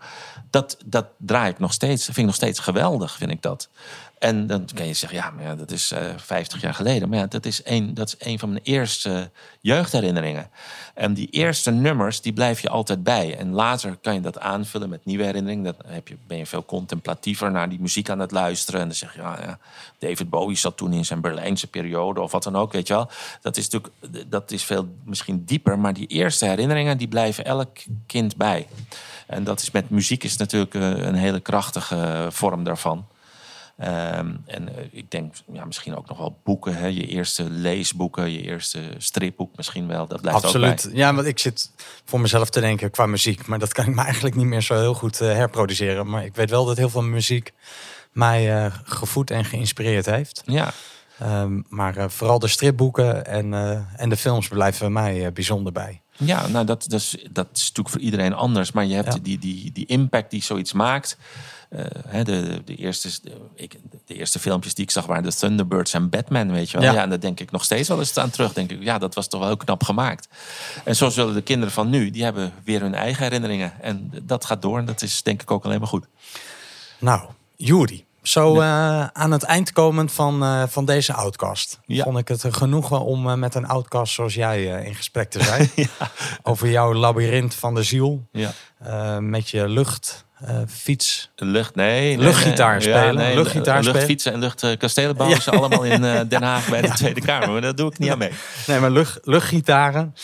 [0.49, 3.69] dat, dat draai ik nog steeds, vind ik nog steeds geweldig, vind ik dat.
[4.19, 7.09] En dan kan je zeggen, ja, maar ja, dat is eh 50 jaar geleden.
[7.09, 10.49] Maar ja, dat is, een, dat is een van mijn eerste jeugdherinneringen.
[10.93, 13.37] En die eerste nummers, die blijf je altijd bij.
[13.37, 15.63] En later kan je dat aanvullen met nieuwe herinneringen.
[15.63, 18.81] Dan heb je, ben je veel contemplatiever naar die muziek aan het luisteren.
[18.81, 19.59] En dan zeg je, ja,
[19.99, 23.09] David Bowie zat toen in zijn Berlijnse periode of wat dan ook, weet je wel.
[23.41, 23.93] Dat is natuurlijk,
[24.27, 25.79] dat is veel misschien dieper.
[25.79, 28.67] Maar die eerste herinneringen, die blijven elk kind bij.
[29.27, 33.05] En dat is met muziek is natuurlijk eh, een hele krachtige vorm daarvan.
[33.77, 36.75] Ehm, en eh, ik denk ja, misschien ook nog wel boeken.
[36.77, 36.87] Hè?
[36.87, 40.07] Je eerste leesboeken, je eerste stripboek misschien wel.
[40.07, 40.85] Dat blijft Absoluut.
[40.85, 40.99] ook bij.
[40.99, 41.71] Ja, want ik zit
[42.05, 43.47] voor mezelf te denken qua muziek.
[43.47, 46.09] Maar dat kan ik me eigenlijk niet meer zo heel goed eh, herproduceren.
[46.09, 47.53] Maar ik weet wel dat heel veel muziek
[48.11, 50.41] mij eh, gevoed en geïnspireerd heeft.
[50.45, 50.71] Ja,
[51.19, 53.53] Ehm, maar vooral de stripboeken en,
[53.95, 56.01] en de films blijven mij bijzonder bij.
[56.17, 58.71] ja nou dat, dat, is, dat is natuurlijk voor iedereen anders.
[58.71, 59.19] Maar je hebt Ja.
[59.21, 61.17] die, die, die impact die zoiets maakt.
[61.69, 65.33] Eh, hè, de, de, eerste, de, ik, de eerste filmpjes die ik zag waren de
[65.33, 66.87] Thunderbirds en Batman, weet je wel.
[66.87, 66.93] Ja.
[66.93, 67.01] Ja.
[67.01, 68.53] en daar denk ik nog steeds wel eens aan terug.
[68.53, 70.27] Denk ik, ja, dat was toch wel heel knap gemaakt.
[70.83, 73.73] En zo zullen de kinderen van nu, die hebben weer hun eigen herinneringen.
[73.81, 76.05] En dat gaat door en dat is denk ik ook alleen maar goed.
[76.99, 77.21] Nou,
[77.55, 78.05] Juri.
[78.21, 81.79] Zo eh, aan het eind komend van, eh, van deze outcast.
[81.85, 82.03] Ja.
[82.03, 85.69] Vond ik het een genoegen om met een outcast zoals jij in gesprek te zijn.
[86.43, 88.27] Over jouw labyrint van de ziel.
[88.31, 88.51] Ja.
[89.19, 91.29] met je lucht, eh, fiets.
[91.35, 92.17] Lucht, nee.
[92.17, 92.81] nee, Luchtgitaar nee.
[92.81, 93.93] spelen, luchtgitaar spelen.
[93.93, 97.51] Luchtfietsen en luchtkastelen bouwen ze allemaal in eh, Den Haag bij de Tweede Kamer.
[97.51, 98.31] Maar daar doe ik niet aan mee.
[98.67, 100.15] Nee, maar lucht, luchtgitaren.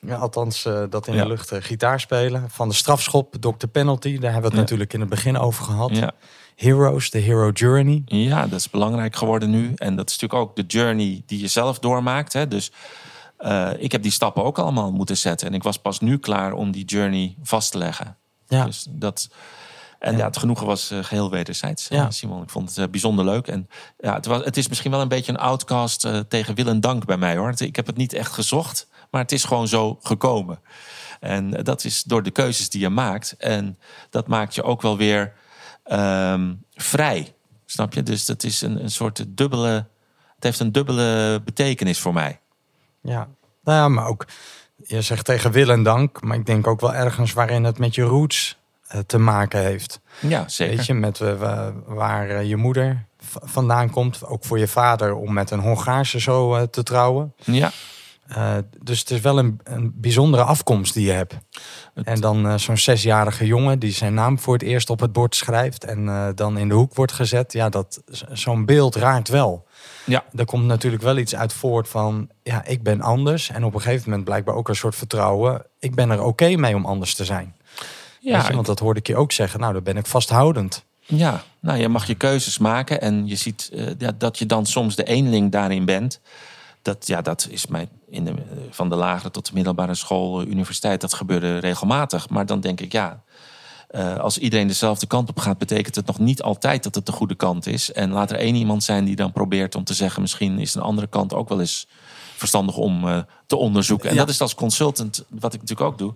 [0.00, 1.22] Ja, althans, eh, dat in Ja.
[1.22, 2.50] de lucht gitaar spelen.
[2.50, 3.66] Van de strafschop, Dr.
[3.72, 4.18] Penalty.
[4.18, 4.60] Daar hebben we het Ja.
[4.60, 5.96] natuurlijk in het begin over gehad.
[5.96, 6.12] Ja.
[6.56, 8.02] Heroes, de Hero Journey.
[8.04, 9.72] ja, dat is belangrijk geworden nu.
[9.76, 12.32] En dat is natuurlijk ook de journey die je zelf doormaakt.
[12.32, 12.48] Hè.
[12.48, 12.70] Dus
[13.78, 15.46] ik heb die stappen ook allemaal moeten zetten.
[15.48, 18.16] En ik was pas nu klaar om die journey vast te leggen.
[18.48, 18.64] Ja.
[18.64, 19.28] Dus dat...
[19.98, 22.10] En ja, het genoegen was eh, geheel wederzijds, eh, Ja.
[22.10, 22.42] Simon.
[22.42, 23.46] Ik vond het eh, bijzonder leuk.
[23.46, 23.68] En
[23.98, 26.80] ja, het, was, het is misschien wel een beetje een outcast eh, tegen wil en
[26.80, 27.52] dank bij mij, hoor.
[27.56, 30.60] Ik heb het niet echt gezocht, maar het is gewoon zo gekomen.
[31.20, 33.34] En eh, dat is door de keuzes die je maakt.
[33.38, 33.78] En
[34.10, 35.32] dat maakt je ook wel weer
[35.84, 37.34] ehm, vrij,
[37.66, 38.02] snap je?
[38.02, 39.86] Dus dat is een, een soort dubbele...
[40.34, 42.40] Het heeft een dubbele betekenis voor mij.
[43.02, 43.28] Ja.
[43.64, 44.26] Nou ja, maar ook,
[44.76, 46.22] je zegt tegen wil en dank.
[46.22, 48.57] Maar ik denk ook wel ergens waarin het met je roots eh,
[49.06, 50.00] te maken heeft.
[50.20, 50.76] Ja, zeker.
[50.76, 53.04] Weet je, met eh, wa- waar eh, je moeder
[53.42, 54.24] vandaan komt.
[54.26, 57.34] Ook voor je vader om met een Hongaarse zo eh, te trouwen.
[57.44, 57.70] Ja,
[58.28, 61.34] Eh, dus het is wel een, een bijzondere afkomst die je hebt.
[61.94, 65.12] Het- En dan eh, zo'n zesjarige jongen die zijn naam voor het eerst op het
[65.12, 67.52] bord schrijft en eh, dan in de hoek wordt gezet.
[67.52, 69.66] Ja, dat zo'n beeld raakt wel.
[70.04, 70.24] Ja.
[70.34, 73.50] Er komt natuurlijk wel iets uit voort van, ja, ik ben anders.
[73.50, 75.62] En op een gegeven moment blijkbaar ook een soort vertrouwen.
[75.78, 77.54] Ik ben er oké mee om anders te zijn.
[78.20, 79.60] Ja je, want dat hoorde ik je ook zeggen.
[79.60, 80.84] Nou, dan ben ik vasthoudend.
[81.16, 84.96] Ja, nou, je mag je keuzes maken en je ziet eh, dat je dan soms
[84.96, 86.20] de eenling daarin bent.
[86.82, 88.36] Dat, ja, dat is mij in de, eh,
[88.70, 92.28] van de lagere tot de middelbare school, eh, universiteit, dat gebeurde regelmatig.
[92.28, 93.22] Maar dan denk ik, ja,
[94.20, 97.34] als iedereen dezelfde kant op gaat, betekent het nog niet altijd dat het de goede
[97.34, 97.92] kant is.
[97.92, 100.82] En laat er één iemand zijn die dan probeert om te zeggen, misschien is een
[100.82, 101.86] andere kant ook wel eens
[102.36, 104.08] verstandig om te onderzoeken.
[104.08, 104.20] En Ja.
[104.20, 106.14] dat is als consultant, wat ik natuurlijk ook doe.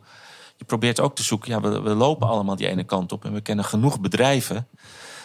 [0.57, 3.25] Je probeert ook te zoeken, ja, we, we lopen allemaal die ene kant op.
[3.25, 4.67] En we kennen genoeg bedrijven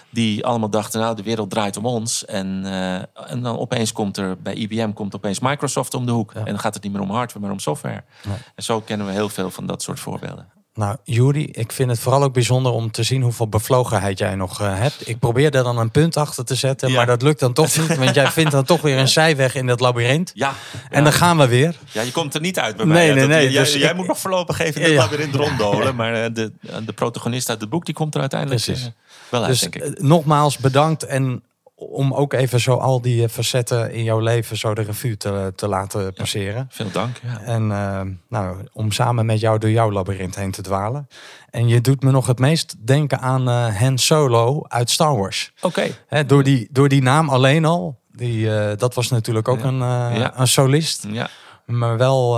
[0.10, 2.26] die allemaal dachten, nou, de wereld draait om ons.
[2.26, 6.34] En, eh, en dan opeens komt er, bij IBM komt opeens Microsoft om de hoek.
[6.34, 8.04] En dan gaat het niet meer om hardware, maar om software.
[8.56, 10.57] En zo kennen we heel veel van dat soort voorbeelden.
[10.78, 14.62] Nou, Juri, ik vind het vooral ook bijzonder om te zien hoeveel bevlogenheid jij nog
[14.62, 15.08] eh, hebt.
[15.10, 16.96] Ik probeer er dan een punt achter te zetten, Ja.
[16.96, 17.98] maar dat lukt dan toch niet.
[17.98, 20.32] Want jij vindt dan toch weer een zijweg in dat labyrint.
[20.34, 20.54] Ja,
[20.90, 21.76] En dan gaan we weer.
[21.92, 23.06] ja, je komt er niet uit bij Nee, mij.
[23.08, 25.96] Nee, dat- nee, Jij, dus jij ik- moet nog voorlopig even in het labyrint ronddolen.
[25.96, 26.52] Maar eh, de,
[26.86, 28.84] de protagonist uit het boek, die komt er uiteindelijk Precies.
[28.86, 28.92] eh,
[29.30, 29.82] wel uit, Dus denk ik.
[29.84, 31.42] eh, nogmaals bedankt en
[31.80, 35.54] om ook even zo al die eh, facetten in jouw leven zo de revue te,
[35.56, 36.68] te laten passeren.
[36.70, 37.20] Veel dank.
[37.24, 37.40] Ja.
[37.42, 41.08] En eh, nou, om samen met jou door jouw labyrint heen te dwalen.
[41.50, 45.54] En je doet me nog het meest denken aan eh Han Solo uit Star Wars.
[45.62, 45.88] Oké.
[46.28, 48.00] Door, die, door die naam alleen al.
[48.12, 49.66] Die, dat was natuurlijk ook Ja.
[49.66, 51.06] een, een solist.
[51.10, 51.30] Ja.
[51.66, 52.38] Maar wel,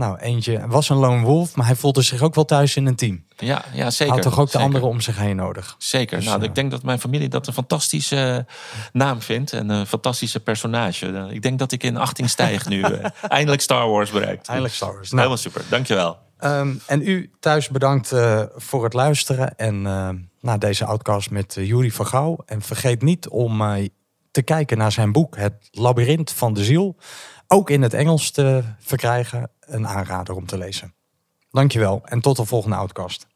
[0.00, 1.56] nou eentje, was een lone wolf.
[1.56, 3.24] Maar hij voelde zich ook wel thuis in een team.
[3.36, 4.14] Ja, ja, zeker.
[4.14, 5.74] Had toch ook de anderen om zich heen nodig.
[5.78, 6.16] Zeker.
[6.16, 8.54] Dus, nou, eh, ik denk dat mijn familie dat een fantastische eh,
[8.92, 9.52] naam vindt.
[9.52, 11.06] En een fantastische personage.
[11.06, 12.84] Eh, Ik denk dat ik in 18 stijg nu
[13.28, 14.48] eindelijk Star Wars bereikt.
[14.48, 15.10] Eindelijk Star Wars.
[15.10, 15.62] Nou, Helemaal super.
[15.68, 16.18] Dankjewel.
[16.38, 18.12] Ehm, en u thuis bedankt
[18.56, 19.56] voor het luisteren.
[19.56, 19.82] En
[20.40, 22.38] naar deze outcast met uh, Jury van Gouw.
[22.46, 23.62] En vergeet niet om
[24.30, 26.96] te kijken naar zijn boek Het Labyrinth van de Ziel.
[27.46, 29.50] Ook in het Engels te verkrijgen.
[29.70, 30.94] Een aanrader om te lezen.
[31.50, 33.26] Dankjewel en tot de volgende outcast.